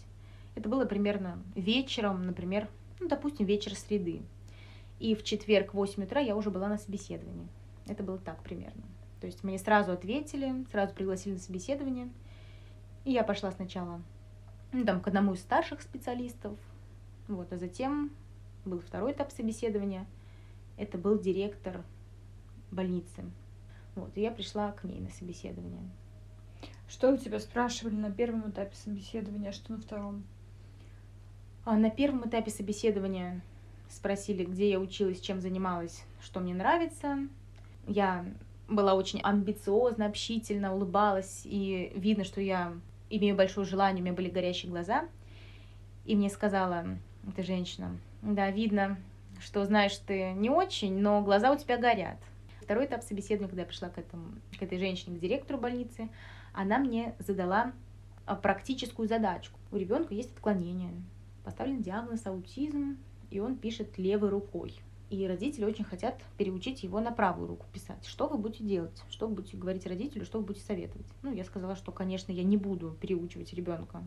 Это 0.55 0.69
было 0.69 0.85
примерно 0.85 1.41
вечером, 1.55 2.25
например, 2.25 2.67
ну, 2.99 3.07
допустим, 3.07 3.45
вечер 3.45 3.75
среды. 3.75 4.21
И 4.99 5.15
в 5.15 5.23
четверг 5.23 5.73
в 5.73 5.77
8 5.77 6.03
утра 6.03 6.21
я 6.21 6.35
уже 6.35 6.49
была 6.49 6.67
на 6.67 6.77
собеседовании. 6.77 7.47
Это 7.87 8.03
было 8.03 8.17
так 8.17 8.41
примерно. 8.43 8.83
То 9.19 9.27
есть 9.27 9.43
мне 9.43 9.57
сразу 9.57 9.91
ответили, 9.91 10.65
сразу 10.71 10.93
пригласили 10.93 11.33
на 11.33 11.39
собеседование. 11.39 12.09
И 13.05 13.11
я 13.11 13.23
пошла 13.23 13.51
сначала 13.51 14.01
ну, 14.71 14.85
там, 14.85 15.01
к 15.01 15.07
одному 15.07 15.33
из 15.33 15.39
старших 15.39 15.81
специалистов, 15.81 16.57
вот, 17.27 17.51
а 17.53 17.57
затем 17.57 18.11
был 18.65 18.79
второй 18.79 19.11
этап 19.11 19.31
собеседования. 19.31 20.05
Это 20.77 20.97
был 20.97 21.19
директор 21.19 21.83
больницы. 22.71 23.23
Вот, 23.95 24.11
и 24.15 24.21
я 24.21 24.31
пришла 24.31 24.71
к 24.71 24.83
ней 24.83 24.99
на 24.99 25.09
собеседование. 25.09 25.89
Что 26.87 27.11
у 27.11 27.17
тебя 27.17 27.39
спрашивали 27.39 27.95
на 27.95 28.11
первом 28.11 28.49
этапе 28.49 28.75
собеседования, 28.75 29.49
а 29.49 29.53
что 29.53 29.73
на 29.73 29.79
втором? 29.79 30.23
А 31.65 31.77
на 31.77 31.89
первом 31.89 32.27
этапе 32.27 32.51
собеседования 32.51 33.41
спросили, 33.89 34.43
где 34.43 34.71
я 34.71 34.79
училась, 34.79 35.21
чем 35.21 35.39
занималась, 35.39 36.03
что 36.21 36.39
мне 36.39 36.53
нравится. 36.53 37.19
Я 37.87 38.25
была 38.67 38.95
очень 38.95 39.21
амбициозна, 39.21 40.07
общительна, 40.07 40.73
улыбалась, 40.73 41.43
и 41.45 41.91
видно, 41.95 42.23
что 42.23 42.41
я 42.41 42.73
имею 43.09 43.35
большое 43.35 43.65
желание, 43.65 44.01
у 44.01 44.05
меня 44.05 44.15
были 44.15 44.29
горящие 44.29 44.71
глаза. 44.71 45.07
И 46.05 46.15
мне 46.15 46.29
сказала 46.29 46.85
эта 47.27 47.43
женщина, 47.43 47.97
да, 48.21 48.51
видно, 48.51 48.97
что 49.39 49.63
знаешь 49.65 49.97
ты 49.97 50.33
не 50.33 50.49
очень, 50.49 50.99
но 50.99 51.21
глаза 51.21 51.51
у 51.51 51.57
тебя 51.57 51.77
горят. 51.77 52.17
Второй 52.63 52.85
этап 52.85 53.03
собеседования, 53.03 53.49
когда 53.49 53.61
я 53.61 53.67
пришла 53.67 53.89
к, 53.89 53.97
этому, 53.97 54.35
к 54.57 54.61
этой 54.61 54.77
женщине, 54.79 55.17
к 55.17 55.19
директору 55.19 55.59
больницы, 55.59 56.09
она 56.53 56.79
мне 56.79 57.15
задала 57.19 57.73
а, 58.25 58.35
практическую 58.35 59.07
задачку. 59.07 59.59
У 59.71 59.77
ребенка 59.77 60.13
есть 60.13 60.31
отклонение, 60.33 60.93
поставлен 61.43 61.81
диагноз 61.81 62.25
аутизм, 62.25 62.97
и 63.29 63.39
он 63.39 63.57
пишет 63.57 63.97
левой 63.97 64.29
рукой. 64.29 64.73
И 65.09 65.27
родители 65.27 65.65
очень 65.65 65.83
хотят 65.83 66.21
переучить 66.37 66.83
его 66.83 66.99
на 66.99 67.11
правую 67.11 67.47
руку 67.47 67.65
писать. 67.71 68.05
Что 68.05 68.27
вы 68.27 68.37
будете 68.37 68.63
делать? 68.63 69.03
Что 69.09 69.27
вы 69.27 69.35
будете 69.35 69.57
говорить 69.57 69.85
родителю? 69.85 70.25
Что 70.25 70.39
вы 70.39 70.45
будете 70.45 70.65
советовать? 70.65 71.05
Ну, 71.21 71.33
я 71.33 71.43
сказала, 71.43 71.75
что, 71.75 71.91
конечно, 71.91 72.31
я 72.31 72.43
не 72.43 72.57
буду 72.57 72.97
переучивать 72.99 73.53
ребенка 73.53 74.01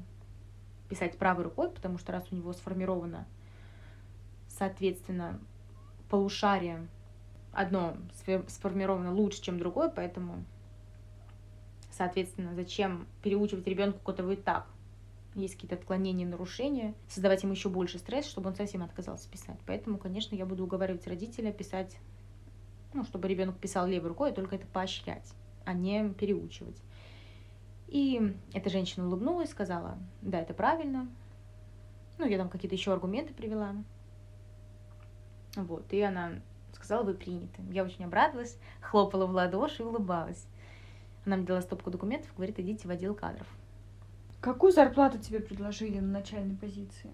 писать 0.89 1.19
правой 1.19 1.45
рукой, 1.45 1.71
потому 1.71 1.99
что 1.99 2.13
раз 2.13 2.25
у 2.31 2.37
него 2.37 2.53
сформировано, 2.53 3.27
соответственно, 4.49 5.39
полушарие 6.09 6.89
одно 7.57 7.97
сформировано 8.49 9.13
лучше, 9.13 9.41
чем 9.41 9.59
другое, 9.59 9.89
поэтому, 9.89 10.45
соответственно, 11.91 12.55
зачем 12.55 13.07
переучивать 13.23 13.67
ребенка, 13.67 13.97
у 13.97 14.05
которого 14.05 14.33
и 14.33 14.37
так 14.37 14.67
есть 15.35 15.55
какие-то 15.55 15.77
отклонения, 15.77 16.27
нарушения, 16.27 16.95
создавать 17.09 17.43
ему 17.43 17.53
еще 17.53 17.69
больше 17.69 17.99
стресс, 17.99 18.27
чтобы 18.27 18.51
он 18.51 18.57
совсем 18.57 18.83
отказался 18.83 19.29
писать. 19.29 19.59
Поэтому, 19.67 19.99
конечно, 19.99 20.35
я 20.35 20.47
буду 20.47 20.65
уговаривать 20.65 21.07
родителя 21.07 21.53
писать, 21.53 21.97
ну, 22.93 23.05
чтобы 23.05 23.29
ребенок 23.29 23.57
писал 23.59 23.87
левой 23.87 24.11
рукой, 24.11 24.33
только 24.33 24.57
это 24.57 24.67
поощрять, 24.67 25.33
а 25.65 25.73
не 25.73 26.11
переучивать. 26.11 26.81
И 27.89 28.35
эта 28.53 28.69
женщина 28.69 29.07
улыбнулась, 29.07 29.51
сказала, 29.51 29.99
да, 30.21 30.41
это 30.41 30.55
правильно. 30.55 31.09
Ну, 32.19 32.27
я 32.27 32.39
там 32.39 32.49
какие-то 32.49 32.75
еще 32.75 32.93
аргументы 32.93 33.33
привела. 33.33 33.75
Вот, 35.55 35.91
и 35.93 36.01
она 36.01 36.33
сказала, 36.77 37.03
вы 37.03 37.15
приняты. 37.15 37.63
Я 37.71 37.85
очень 37.85 38.05
обрадовалась, 38.05 38.59
хлопала 38.81 39.27
в 39.27 39.33
ладоши 39.33 39.83
и 39.83 39.87
улыбалась. 39.87 40.47
Она 41.25 41.37
мне 41.37 41.47
дала 41.47 41.61
стопку 41.61 41.91
документов, 41.91 42.33
говорит, 42.37 42.59
идите 42.61 42.87
в 42.87 42.91
отдел 42.91 43.15
кадров. 43.15 43.47
Какую 44.41 44.73
зарплату 44.73 45.19
тебе 45.19 45.41
предложили 45.41 45.99
на 45.99 46.13
начальной 46.13 46.57
позиции? 46.57 47.11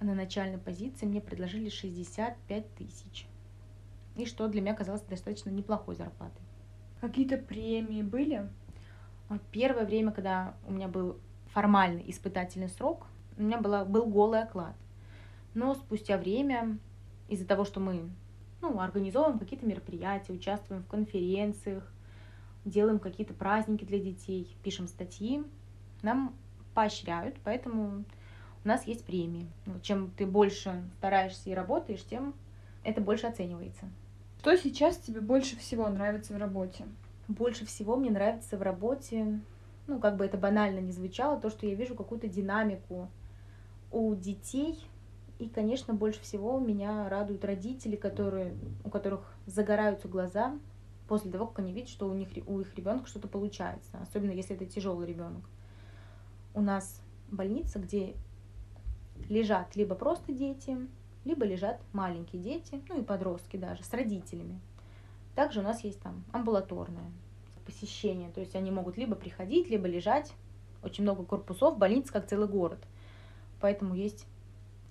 На 0.00 0.14
начальной 0.14 0.58
позиции 0.58 1.04
мне 1.04 1.20
предложили 1.20 1.68
65 1.68 2.74
тысяч. 2.74 3.26
И 4.16 4.24
что 4.24 4.48
для 4.48 4.62
меня 4.62 4.74
казалось 4.74 5.02
достаточно 5.02 5.50
неплохой 5.50 5.96
зарплатой. 5.96 6.42
Какие-то 7.00 7.36
премии 7.36 8.02
были? 8.02 8.48
Первое 9.52 9.84
время, 9.84 10.12
когда 10.12 10.54
у 10.66 10.72
меня 10.72 10.88
был 10.88 11.18
формальный 11.48 12.08
испытательный 12.10 12.68
срок, 12.68 13.06
у 13.36 13.42
меня 13.42 13.58
было, 13.58 13.84
был 13.84 14.06
голый 14.06 14.42
оклад. 14.42 14.74
Но 15.54 15.74
спустя 15.74 16.16
время, 16.16 16.78
из-за 17.28 17.46
того, 17.46 17.64
что 17.64 17.80
мы 17.80 18.10
ну, 18.60 18.78
организовываем 18.80 19.38
какие-то 19.38 19.66
мероприятия, 19.66 20.32
участвуем 20.32 20.82
в 20.82 20.86
конференциях, 20.86 21.90
делаем 22.64 22.98
какие-то 22.98 23.34
праздники 23.34 23.84
для 23.84 23.98
детей, 23.98 24.54
пишем 24.62 24.86
статьи, 24.86 25.42
нам 26.02 26.34
поощряют, 26.74 27.36
поэтому 27.44 28.04
у 28.64 28.68
нас 28.68 28.86
есть 28.86 29.04
премии. 29.04 29.46
Чем 29.82 30.10
ты 30.10 30.26
больше 30.26 30.82
стараешься 30.98 31.50
и 31.50 31.54
работаешь, 31.54 32.04
тем 32.04 32.34
это 32.84 33.00
больше 33.00 33.26
оценивается. 33.26 33.86
Что 34.40 34.56
сейчас 34.56 34.96
тебе 34.96 35.20
больше 35.20 35.56
всего 35.56 35.88
нравится 35.88 36.32
в 36.32 36.38
работе? 36.38 36.86
Больше 37.28 37.66
всего 37.66 37.96
мне 37.96 38.10
нравится 38.10 38.56
в 38.56 38.62
работе, 38.62 39.40
ну, 39.86 39.98
как 39.98 40.16
бы 40.16 40.24
это 40.24 40.38
банально 40.38 40.78
не 40.78 40.92
звучало, 40.92 41.40
то, 41.40 41.50
что 41.50 41.66
я 41.66 41.74
вижу 41.74 41.94
какую-то 41.94 42.28
динамику 42.28 43.10
у 43.90 44.14
детей. 44.14 44.82
И, 45.40 45.48
конечно, 45.48 45.94
больше 45.94 46.20
всего 46.20 46.58
меня 46.60 47.08
радуют 47.08 47.44
родители, 47.44 47.96
которые, 47.96 48.54
у 48.84 48.90
которых 48.90 49.22
загораются 49.46 50.06
глаза 50.06 50.56
после 51.08 51.30
того, 51.30 51.46
как 51.46 51.60
они 51.60 51.72
видят, 51.72 51.88
что 51.88 52.08
у 52.08 52.14
них 52.14 52.28
у 52.46 52.60
их 52.60 52.74
ребенка 52.76 53.08
что-то 53.08 53.26
получается, 53.26 53.98
особенно 54.00 54.30
если 54.30 54.54
это 54.54 54.66
тяжелый 54.66 55.06
ребенок 55.06 55.42
у 56.54 56.60
нас 56.60 57.00
больница, 57.30 57.78
где 57.78 58.14
лежат 59.28 59.76
либо 59.76 59.94
просто 59.94 60.32
дети, 60.32 60.76
либо 61.24 61.44
лежат 61.44 61.80
маленькие 61.92 62.42
дети, 62.42 62.82
ну 62.88 63.00
и 63.00 63.04
подростки 63.04 63.56
даже, 63.56 63.84
с 63.84 63.92
родителями. 63.92 64.60
Также 65.34 65.60
у 65.60 65.62
нас 65.62 65.84
есть 65.84 66.00
там 66.00 66.24
амбулаторное 66.32 67.12
посещение, 67.64 68.30
то 68.30 68.40
есть 68.40 68.56
они 68.56 68.70
могут 68.70 68.96
либо 68.96 69.14
приходить, 69.14 69.68
либо 69.68 69.86
лежать. 69.86 70.32
Очень 70.82 71.04
много 71.04 71.24
корпусов, 71.24 71.78
больниц 71.78 72.10
как 72.10 72.26
целый 72.26 72.48
город. 72.48 72.78
Поэтому 73.60 73.94
есть 73.94 74.26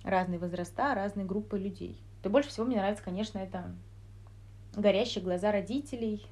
разные 0.02 0.38
возраста, 0.38 0.94
разные 0.94 1.26
группы 1.26 1.58
людей. 1.58 2.02
И 2.22 2.28
больше 2.28 2.50
всего 2.50 2.66
мне 2.66 2.76
нравится, 2.76 3.04
конечно, 3.04 3.38
это 3.38 3.74
горящие 4.74 5.24
глаза 5.24 5.52
родителей. 5.52 6.26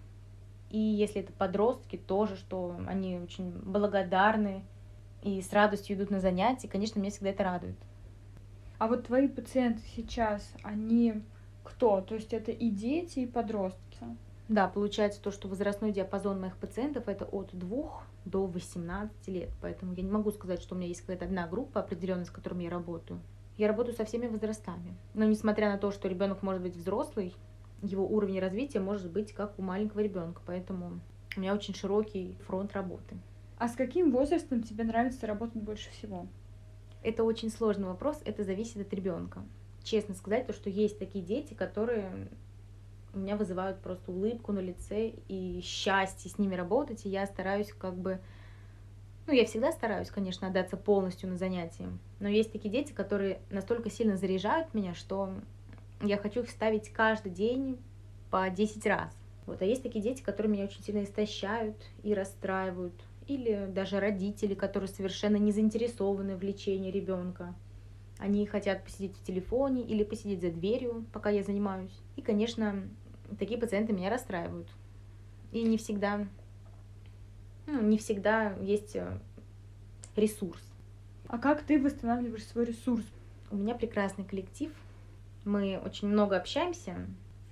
И 0.71 0.79
если 0.79 1.23
это 1.23 1.33
подростки, 1.33 1.97
тоже, 1.97 2.37
что 2.37 2.77
они 2.87 3.19
очень 3.19 3.51
благодарны 3.51 4.63
и 5.23 5.41
с 5.41 5.53
радостью 5.53 5.97
идут 5.97 6.11
на 6.11 6.21
занятия. 6.21 6.69
Конечно, 6.69 7.01
меня 7.01 7.11
всегда 7.11 7.31
это 7.31 7.45
радует. 7.45 7.77
А 8.79 8.87
вот 8.87 9.07
твои 9.07 9.29
пациенты 9.29 9.81
сейчас, 9.97 10.53
они 10.63 11.23
кто? 11.65 12.01
То 12.01 12.15
есть 12.15 12.33
это 12.33 12.53
и 12.53 12.71
дети, 12.71 13.21
и 13.21 13.27
подростки? 13.27 13.79
Да, 14.49 14.69
получается 14.69 15.21
то, 15.21 15.31
что 15.31 15.49
возрастной 15.49 15.93
диапазон 15.93 16.41
моих 16.41 16.57
пациентов 16.57 17.09
это 17.09 17.25
от 17.27 17.51
2 17.53 18.03
до 18.25 18.47
18 18.47 19.29
лет. 19.29 19.51
Поэтому 19.61 19.93
я 19.95 20.03
не 20.03 20.11
могу 20.11 20.31
сказать, 20.31 20.63
что 20.63 20.75
у 20.75 20.79
меня 20.79 20.89
есть 20.89 21.01
какая-то 21.01 21.27
одна 21.27 21.47
группа 21.47 21.81
определенная, 21.81 22.25
с 22.25 22.31
которыми 22.31 22.65
я 22.65 22.71
работаю. 22.71 23.21
Я 23.59 23.69
работаю 23.69 23.95
со 23.95 24.05
всеми 24.05 24.27
возрастами. 24.29 24.97
Но 25.15 25.25
несмотря 25.25 25.69
на 25.71 25.79
то, 25.79 25.91
что 25.91 26.09
ребенок 26.09 26.43
может 26.43 26.63
быть 26.63 26.77
взрослый, 26.77 27.35
его 27.83 28.07
уровень 28.07 28.41
развития 28.41 28.81
может 28.81 29.11
быть 29.11 29.33
как 29.33 29.59
у 29.59 29.63
маленького 29.63 30.01
ребенка. 30.01 30.41
Поэтому 30.47 31.01
у 31.37 31.41
меня 31.41 31.55
очень 31.55 31.75
широкий 31.75 32.37
фронт 32.47 32.73
работы. 32.73 33.17
А 33.59 33.69
с 33.69 33.75
каким 33.75 34.13
возрастом 34.13 34.63
тебе 34.63 34.85
нравится 34.85 35.27
работать 35.27 35.61
больше 35.61 35.91
всего? 35.91 36.29
Это 37.03 37.25
очень 37.25 37.51
сложный 37.51 37.89
вопрос, 37.89 38.21
это 38.25 38.45
зависит 38.45 38.81
от 38.81 38.93
ребенка. 38.93 39.43
Честно 39.83 40.15
сказать, 40.15 40.47
то, 40.47 40.53
что 40.53 40.71
есть 40.71 40.99
такие 40.99 41.25
дети, 41.25 41.55
которые 41.55 42.29
у 43.15 43.19
меня 43.19 43.37
вызывают 43.37 43.81
просто 43.81 44.13
улыбку 44.13 44.53
на 44.53 44.61
лице 44.61 45.15
и 45.29 45.61
счастье 45.63 46.31
с 46.31 46.39
ними 46.39 46.55
работать, 46.55 47.07
и 47.07 47.09
я 47.09 47.27
стараюсь 47.27 47.73
как 47.73 47.97
бы, 47.97 48.21
ну, 49.29 49.35
я 49.35 49.45
всегда 49.45 49.73
стараюсь, 49.73 50.09
конечно, 50.09 50.49
отдаться 50.49 50.79
полностью 50.79 51.29
на 51.29 51.37
занятия, 51.37 51.91
но 52.19 52.29
есть 52.29 52.51
такие 52.51 52.71
дети, 52.71 52.93
которые 52.93 53.41
настолько 53.51 53.91
сильно 53.91 54.17
заряжают 54.17 54.73
меня, 54.73 54.95
что 54.95 55.35
я 56.03 56.17
хочу 56.17 56.41
их 56.41 56.51
ставить 56.51 56.89
каждый 56.89 57.31
день 57.31 57.79
по 58.31 58.49
10 58.49 58.87
раз. 58.87 59.15
Вот. 59.45 59.61
А 59.61 59.67
есть 59.67 59.83
такие 59.83 60.03
дети, 60.03 60.23
которые 60.23 60.51
меня 60.51 60.65
очень 60.65 60.83
сильно 60.83 61.05
истощают 61.05 61.77
и 62.03 62.15
расстраивают, 62.15 62.95
или 63.27 63.67
даже 63.69 64.01
родители, 64.01 64.55
которые 64.55 64.89
совершенно 64.89 65.37
не 65.37 65.53
заинтересованы 65.53 66.35
в 66.35 66.43
лечении 66.43 66.91
ребенка. 66.91 67.55
Они 68.19 68.47
хотят 68.47 68.83
посидеть 68.83 69.15
в 69.15 69.23
телефоне 69.23 69.83
или 69.83 70.05
посидеть 70.05 70.41
за 70.41 70.51
дверью, 70.51 71.05
пока 71.13 71.29
я 71.29 71.43
занимаюсь. 71.43 71.97
И, 72.17 72.23
конечно, 72.23 72.89
такие 73.39 73.61
пациенты 73.61 73.93
меня 73.93 74.09
расстраивают. 74.09 74.69
И 75.53 75.63
не 75.63 75.77
всегда, 75.77 76.27
ну, 77.69 77.83
не 77.83 77.99
всегда 77.99 78.55
есть 78.63 78.97
э, 78.97 79.19
ресурс. 80.17 80.63
А 81.29 81.37
как 81.37 81.63
ты 81.63 81.79
восстанавливаешь 81.79 82.47
свой 82.47 82.65
ресурс? 82.65 83.05
У 83.51 83.57
меня 83.57 83.75
прекрасный 83.75 84.25
коллектив. 84.25 84.73
Мы 85.45 85.79
очень 85.85 86.09
много 86.09 86.39
общаемся 86.39 86.97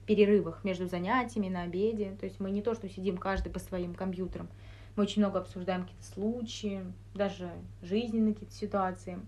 в 0.02 0.07
перерывах 0.07 0.64
между 0.64 0.87
занятиями, 0.87 1.48
на 1.48 1.62
обеде. 1.62 2.16
То 2.18 2.24
есть 2.24 2.40
мы 2.40 2.50
не 2.50 2.62
то, 2.62 2.74
что 2.74 2.88
сидим 2.88 3.18
каждый 3.18 3.52
по 3.52 3.59
своим 3.59 3.94
компьютерам, 3.94 4.48
Мы 4.96 5.02
очень 5.02 5.20
много 5.20 5.40
обсуждаем 5.40 5.83
какие-то 5.83 6.07
случаи, 6.07 6.81
даже 7.14 7.50
жизненные 7.83 8.33
какие-то 8.33 8.55
ситуации. 8.55 9.18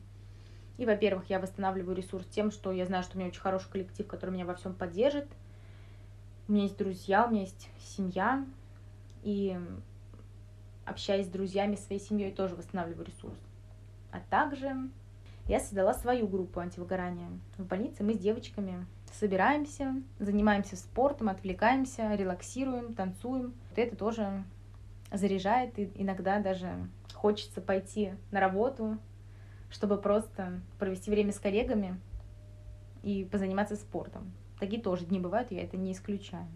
И, 0.79 0.87
во-первых, 0.87 1.29
я 1.29 1.39
восстанавливаю 1.39 1.95
ресурс 1.95 2.25
тем, 2.31 2.51
что 2.51 2.73
я 2.73 2.87
знаю, 2.87 3.03
что 3.03 3.17
у 3.17 3.19
меня 3.19 3.29
очень 3.29 3.43
хороший 3.43 3.71
коллектив, 3.71 4.07
который 4.07 4.31
меня 4.31 4.47
во 4.47 4.55
всем 4.55 4.73
поддержит. 4.73 5.27
У 6.47 6.53
меня 6.53 6.63
есть 6.63 6.79
друзья, 6.79 7.27
у 7.27 7.31
меня 7.31 7.43
есть 7.43 7.69
семья. 7.79 8.47
И 9.23 9.59
общаясь 10.89 11.27
с 11.27 11.31
друзьями, 11.31 11.77
своей 11.77 12.01
семьей, 12.01 12.33
тоже 12.33 12.55
восстанавливаю 12.55 13.07
ресурс. 13.07 13.39
А 14.11 14.21
также 14.31 14.91
я 15.47 15.61
создала 15.61 15.95
свою 15.95 16.29
группу 16.29 16.61
антивыгорания. 16.61 17.31
В 17.57 17.65
больнице 17.65 18.05
мы 18.05 18.15
с 18.15 18.19
девочками 18.19 18.87
собираемся, 19.13 19.95
занимаемся 20.19 20.77
спортом, 20.77 21.29
отвлекаемся, 21.29 22.15
релаксируем, 22.15 22.95
танцуем. 22.95 23.55
Вот 23.71 23.79
это 23.79 23.97
тоже 23.97 24.45
заряжает, 25.13 25.79
и 25.79 25.91
иногда 25.95 26.39
даже 26.41 26.89
хочется 27.15 27.61
пойти 27.61 28.13
на 28.31 28.41
работу, 28.41 28.99
чтобы 29.71 29.97
просто 29.99 30.61
провести 30.79 31.11
время 31.11 31.33
с 31.33 31.39
коллегами 31.39 31.99
и 33.03 33.25
позаниматься 33.25 33.77
спортом. 33.77 34.33
Такие 34.61 34.83
тоже 34.83 35.07
дни 35.07 35.21
бывают, 35.21 35.51
я 35.51 35.63
это 35.63 35.77
не 35.77 35.93
исключаю. 35.93 36.47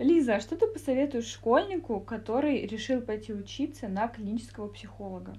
Лиза, 0.00 0.36
а 0.36 0.40
что 0.40 0.56
ты 0.56 0.66
посоветуешь 0.66 1.26
школьнику, 1.26 2.00
который 2.00 2.66
решил 2.66 3.00
пойти 3.00 3.32
учиться 3.32 3.86
на 3.86 4.08
клинического 4.08 4.66
психолога? 4.66 5.36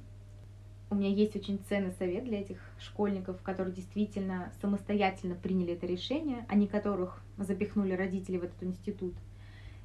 У 0.90 0.96
меня 0.96 1.10
есть 1.10 1.36
очень 1.36 1.60
ценный 1.68 1.92
совет 1.92 2.24
для 2.24 2.40
этих 2.40 2.60
школьников, 2.80 3.42
которые 3.42 3.76
действительно 3.76 4.54
самостоятельно 4.62 5.36
приняли 5.36 5.74
это 5.74 5.86
решение, 5.86 6.46
а 6.48 6.56
не 6.56 6.68
которых 6.68 7.22
запихнули 7.38 7.92
родители 7.94 8.38
в 8.38 8.46
этот 8.46 8.64
институт. 8.64 9.14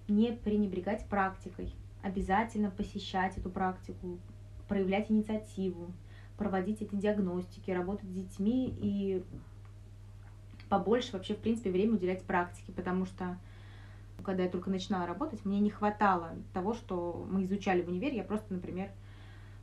Не 0.06 0.32
пренебрегать 0.32 1.04
практикой, 1.08 1.74
обязательно 2.02 2.70
посещать 2.70 3.38
эту 3.38 3.50
практику, 3.50 4.20
проявлять 4.68 5.10
инициативу, 5.10 5.90
проводить 6.38 6.80
эти 6.80 6.94
диагностики, 6.94 7.72
работать 7.72 8.08
с 8.08 8.12
детьми 8.12 8.72
и 8.80 9.24
побольше 10.68 11.12
вообще, 11.14 11.34
в 11.34 11.38
принципе, 11.38 11.72
время 11.72 11.94
уделять 11.94 12.22
практике, 12.22 12.70
потому 12.70 13.04
что 13.04 13.36
когда 14.22 14.44
я 14.44 14.48
только 14.48 14.70
начинала 14.70 15.06
работать, 15.06 15.44
мне 15.44 15.60
не 15.60 15.70
хватало 15.70 16.36
того, 16.52 16.74
что 16.74 17.26
мы 17.30 17.44
изучали 17.44 17.82
в 17.82 17.88
универе. 17.88 18.18
Я 18.18 18.24
просто, 18.24 18.52
например, 18.54 18.90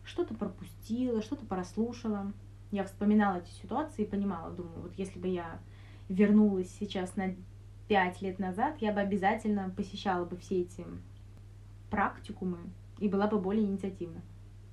что-то 0.04 0.34
пропустила, 0.34 1.22
что-то 1.22 1.46
прослушала. 1.46 2.32
Я 2.72 2.84
вспоминала 2.84 3.38
эти 3.38 3.50
ситуации 3.52 4.04
и 4.04 4.10
понимала, 4.10 4.52
думаю, 4.52 4.82
вот 4.82 4.94
если 4.98 5.20
бы 5.20 5.28
я 5.28 5.60
вернулась 6.10 6.70
сейчас 6.80 7.16
на 7.16 7.36
пять 7.88 8.22
лет 8.22 8.40
назад, 8.40 8.76
я 8.80 8.92
бы 8.92 9.00
обязательно 9.00 9.70
посещала 9.76 10.26
бы 10.26 10.38
все 10.38 10.62
эти 10.62 10.86
практикумы 11.90 12.60
и 13.00 13.08
была 13.08 13.28
бы 13.28 13.40
более 13.40 13.66
инициативна. 13.66 14.22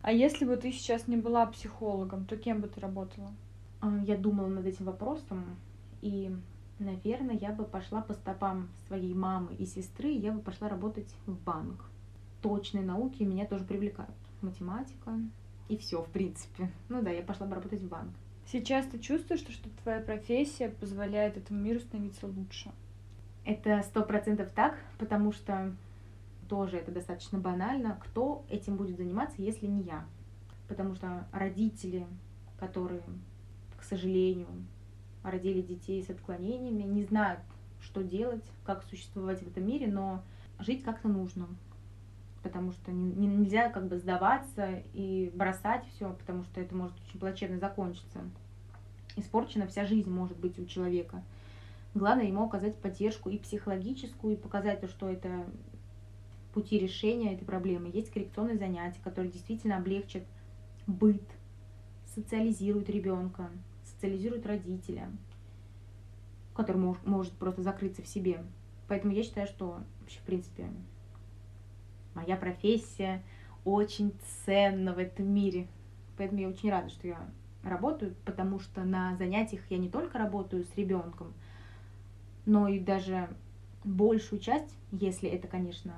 А 0.02 0.12
если 0.12 0.44
бы 0.44 0.56
ты 0.56 0.72
сейчас 0.72 1.08
не 1.08 1.16
была 1.16 1.46
психологом, 1.46 2.26
то 2.26 2.36
кем 2.36 2.60
бы 2.60 2.68
ты 2.68 2.80
работала? 2.80 3.32
А, 3.80 3.98
я 4.04 4.16
думала 4.16 4.48
над 4.48 4.66
этим 4.66 4.84
вопросом, 4.86 5.56
и, 6.02 6.30
наверное, 6.78 7.36
я 7.36 7.52
бы 7.52 7.64
пошла 7.64 8.00
по 8.00 8.14
стопам 8.14 8.68
своей 8.86 9.14
мамы 9.14 9.54
и 9.54 9.66
сестры, 9.66 10.10
я 10.10 10.32
бы 10.32 10.40
пошла 10.40 10.68
работать 10.68 11.14
в 11.26 11.36
банк. 11.36 11.84
Точные 12.42 12.84
науки 12.84 13.22
меня 13.22 13.46
тоже 13.46 13.64
привлекают. 13.64 14.14
Математика 14.42 15.18
и 15.68 15.76
все, 15.76 16.02
в 16.02 16.10
принципе. 16.10 16.70
Ну 16.88 17.02
да, 17.02 17.10
я 17.10 17.22
пошла 17.22 17.46
бы 17.46 17.54
работать 17.54 17.80
в 17.80 17.88
банк. 17.88 18.12
Сейчас 18.46 18.86
ты 18.86 18.98
чувствуешь, 18.98 19.40
что, 19.40 19.52
что 19.52 19.70
твоя 19.82 20.00
профессия 20.00 20.68
позволяет 20.68 21.36
этому 21.36 21.60
миру 21.60 21.80
становиться 21.80 22.26
лучше? 22.26 22.70
Это 23.44 23.82
сто 23.82 24.02
процентов 24.02 24.50
так, 24.54 24.78
потому 24.98 25.32
что 25.32 25.74
тоже 26.48 26.76
это 26.76 26.92
достаточно 26.92 27.38
банально, 27.38 27.98
кто 28.04 28.44
этим 28.50 28.76
будет 28.76 28.98
заниматься, 28.98 29.40
если 29.40 29.66
не 29.66 29.82
я. 29.82 30.04
Потому 30.68 30.94
что 30.94 31.26
родители, 31.32 32.06
которые, 32.58 33.02
к 33.78 33.82
сожалению, 33.82 34.48
родили 35.24 35.62
детей 35.62 36.02
с 36.02 36.10
отклонениями, 36.10 36.82
не 36.82 37.02
знают, 37.04 37.40
что 37.80 38.02
делать, 38.02 38.44
как 38.64 38.84
существовать 38.84 39.42
в 39.42 39.48
этом 39.48 39.66
мире, 39.66 39.88
но 39.88 40.22
жить 40.58 40.84
как-то 40.84 41.08
нужно. 41.08 41.48
Потому 42.42 42.72
что 42.72 42.92
нельзя 42.92 43.70
как 43.70 43.88
бы 43.88 43.98
сдаваться 43.98 44.82
и 44.92 45.32
бросать 45.34 45.84
все, 45.94 46.12
потому 46.12 46.44
что 46.44 46.60
это 46.60 46.74
может 46.74 46.94
очень 47.08 47.18
плачевно 47.18 47.58
закончиться. 47.58 48.20
Испорчена 49.16 49.66
вся 49.66 49.86
жизнь 49.86 50.10
может 50.10 50.38
быть 50.38 50.58
у 50.58 50.66
человека. 50.66 51.22
Главное 51.94 52.26
ему 52.26 52.44
оказать 52.44 52.76
поддержку 52.76 53.30
и 53.30 53.38
психологическую, 53.38 54.34
и 54.34 54.40
показать 54.40 54.80
то, 54.80 54.88
что 54.88 55.08
это 55.08 55.46
пути 56.52 56.78
решения 56.78 57.34
этой 57.34 57.44
проблемы. 57.44 57.90
Есть 57.92 58.10
коррекционные 58.10 58.58
занятия, 58.58 59.00
которые 59.02 59.32
действительно 59.32 59.76
облегчат 59.76 60.24
быт, 60.86 61.22
социализируют 62.14 62.90
ребенка, 62.90 63.48
социализируют 64.04 64.44
родителя, 64.46 65.10
который 66.54 66.76
мож, 66.76 66.98
может 67.04 67.32
просто 67.32 67.62
закрыться 67.62 68.02
в 68.02 68.06
себе. 68.06 68.44
Поэтому 68.86 69.14
я 69.14 69.22
считаю, 69.22 69.46
что 69.46 69.78
вообще, 70.00 70.18
в 70.18 70.22
принципе, 70.22 70.68
моя 72.14 72.36
профессия 72.36 73.22
очень 73.64 74.12
ценна 74.44 74.92
в 74.92 74.98
этом 74.98 75.26
мире. 75.26 75.68
Поэтому 76.18 76.40
я 76.42 76.48
очень 76.48 76.70
рада, 76.70 76.90
что 76.90 77.08
я 77.08 77.18
работаю, 77.62 78.14
потому 78.26 78.60
что 78.60 78.84
на 78.84 79.16
занятиях 79.16 79.62
я 79.70 79.78
не 79.78 79.88
только 79.88 80.18
работаю 80.18 80.64
с 80.64 80.76
ребенком, 80.76 81.32
но 82.44 82.68
и 82.68 82.78
даже 82.78 83.30
большую 83.84 84.38
часть, 84.38 84.76
если 84.92 85.30
это, 85.30 85.48
конечно, 85.48 85.94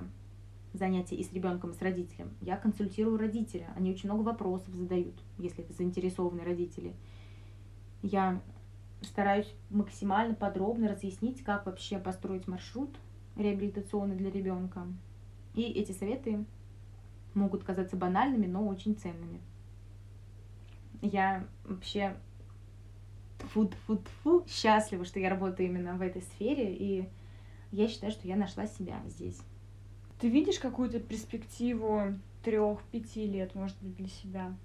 занятия 0.73 1.17
и 1.17 1.25
с 1.25 1.33
ребенком, 1.33 1.71
и 1.71 1.75
с 1.75 1.83
родителем, 1.83 2.31
я 2.41 2.57
консультирую 2.57 3.19
родителя. 3.19 3.67
Они 3.75 3.91
очень 3.91 4.09
много 4.09 4.23
вопросов 4.23 4.73
задают, 4.75 5.15
если 5.39 5.65
это 5.65 5.73
заинтересованные 5.73 6.47
родители. 6.47 6.95
Я 8.03 8.41
стараюсь 9.03 9.53
максимально 9.71 10.35
подробно 10.35 10.89
разъяснить, 10.89 11.43
как 11.43 11.67
вообще 11.67 11.99
построить 11.99 12.49
маршрут 12.49 12.91
реабилитационный 13.37 14.17
для 14.17 14.31
ребенка. 14.31 14.87
И 15.55 15.63
эти 15.63 15.93
советы 15.93 16.45
могут 17.35 17.65
казаться 17.65 17.97
банальными, 17.97 18.47
но 18.47 18.67
очень 18.67 18.97
ценными. 18.97 19.41
Я 21.03 21.47
вообще 21.65 22.17
фу 23.39 23.71
фу 23.87 24.03
фу 24.23 24.45
счастлива, 24.49 25.05
что 25.05 25.21
я 25.21 25.29
работаю 25.29 25.69
именно 25.69 25.95
в 25.97 26.03
этой 26.03 26.23
сфере, 26.23 26.75
и 26.75 27.09
я 27.71 27.89
считаю, 27.89 28.13
что 28.13 28.27
я 28.27 28.37
нашла 28.37 28.67
себя 28.67 29.03
здесь. 29.07 29.39
Ты 30.19 30.29
видишь 30.31 30.59
какую-то 30.59 30.99
перспективу 30.99 32.15
трех-пяти 32.43 33.27
лет, 33.27 33.55
может 33.55 33.77
быть, 33.83 33.97
для 33.97 34.09
себя? 34.09 34.57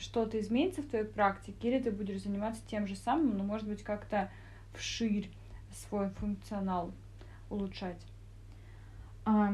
Что-то 0.00 0.40
изменится 0.40 0.82
в 0.82 0.86
твоей 0.86 1.04
практике, 1.04 1.68
или 1.68 1.78
ты 1.82 1.90
будешь 1.90 2.22
заниматься 2.22 2.62
тем 2.66 2.86
же 2.86 2.96
самым, 2.96 3.36
но, 3.36 3.44
может 3.44 3.68
быть, 3.68 3.82
как-то 3.82 4.30
вширь 4.72 5.30
свой 5.72 6.08
функционал 6.10 6.92
улучшать? 7.50 8.00
А, 9.24 9.52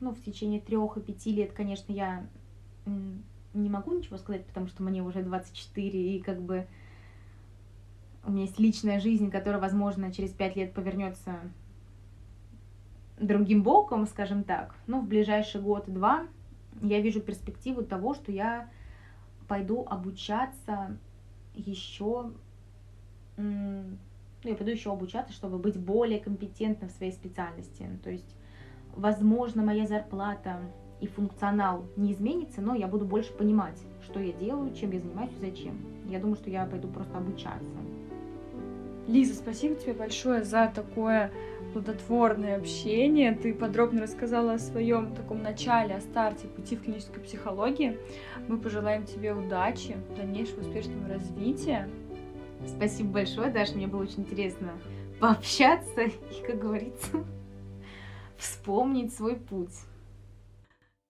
ну, 0.00 0.12
в 0.12 0.22
течение 0.22 0.60
трех 0.60 0.96
и 0.96 1.00
пяти 1.00 1.32
лет, 1.32 1.52
конечно, 1.52 1.92
я 1.92 2.26
не 3.54 3.68
могу 3.68 3.92
ничего 3.92 4.18
сказать, 4.18 4.44
потому 4.46 4.66
что 4.66 4.82
мне 4.82 5.02
уже 5.02 5.22
24, 5.22 6.16
и 6.16 6.20
как 6.20 6.40
бы 6.40 6.66
у 8.24 8.32
меня 8.32 8.42
есть 8.42 8.58
личная 8.58 9.00
жизнь, 9.00 9.30
которая, 9.30 9.60
возможно, 9.60 10.12
через 10.12 10.30
пять 10.30 10.56
лет 10.56 10.74
повернется 10.74 11.36
другим 13.18 13.62
боком, 13.62 14.06
скажем 14.06 14.44
так, 14.44 14.74
ну, 14.86 15.00
в 15.00 15.06
ближайший 15.06 15.60
год-два 15.60 16.26
я 16.82 17.00
вижу 17.00 17.20
перспективу 17.20 17.82
того, 17.82 18.14
что 18.14 18.32
я 18.32 18.68
пойду 19.50 19.84
обучаться 19.84 20.96
еще, 21.56 22.30
ну, 23.36 23.84
я 24.44 24.54
пойду 24.54 24.70
еще 24.70 24.92
обучаться, 24.92 25.32
чтобы 25.32 25.58
быть 25.58 25.76
более 25.76 26.20
компетентным 26.20 26.88
в 26.88 26.92
своей 26.92 27.10
специальности. 27.10 27.84
То 28.04 28.10
есть, 28.10 28.36
возможно, 28.94 29.64
моя 29.64 29.88
зарплата 29.88 30.60
и 31.00 31.08
функционал 31.08 31.84
не 31.96 32.12
изменится, 32.12 32.62
но 32.62 32.76
я 32.76 32.86
буду 32.86 33.04
больше 33.04 33.32
понимать, 33.32 33.76
что 34.04 34.20
я 34.20 34.32
делаю, 34.32 34.72
чем 34.72 34.92
я 34.92 35.00
занимаюсь 35.00 35.32
и 35.40 35.50
зачем. 35.50 35.74
Я 36.06 36.20
думаю, 36.20 36.36
что 36.36 36.48
я 36.48 36.64
пойду 36.64 36.86
просто 36.86 37.18
обучаться. 37.18 37.76
Лиза, 39.08 39.34
спасибо 39.34 39.74
тебе 39.74 39.94
большое 39.94 40.44
за 40.44 40.70
такое 40.72 41.32
плодотворное 41.72 42.56
общение. 42.56 43.32
Ты 43.32 43.54
подробно 43.54 44.02
рассказала 44.02 44.54
о 44.54 44.58
своем 44.58 45.14
таком 45.14 45.42
начале, 45.42 45.94
о 45.94 46.00
старте 46.00 46.46
пути 46.46 46.76
в 46.76 46.82
клинической 46.82 47.22
психологии. 47.22 47.98
Мы 48.48 48.58
пожелаем 48.58 49.04
тебе 49.04 49.32
удачи, 49.32 49.96
дальнейшего 50.16 50.60
успешного 50.60 51.08
развития. 51.08 51.88
Спасибо 52.66 53.10
большое, 53.10 53.50
Даша, 53.50 53.74
мне 53.74 53.86
было 53.86 54.02
очень 54.02 54.20
интересно 54.20 54.72
пообщаться 55.18 56.02
и, 56.02 56.46
как 56.46 56.58
говорится, 56.58 57.24
вспомнить 58.36 59.14
свой 59.14 59.36
путь. 59.36 59.74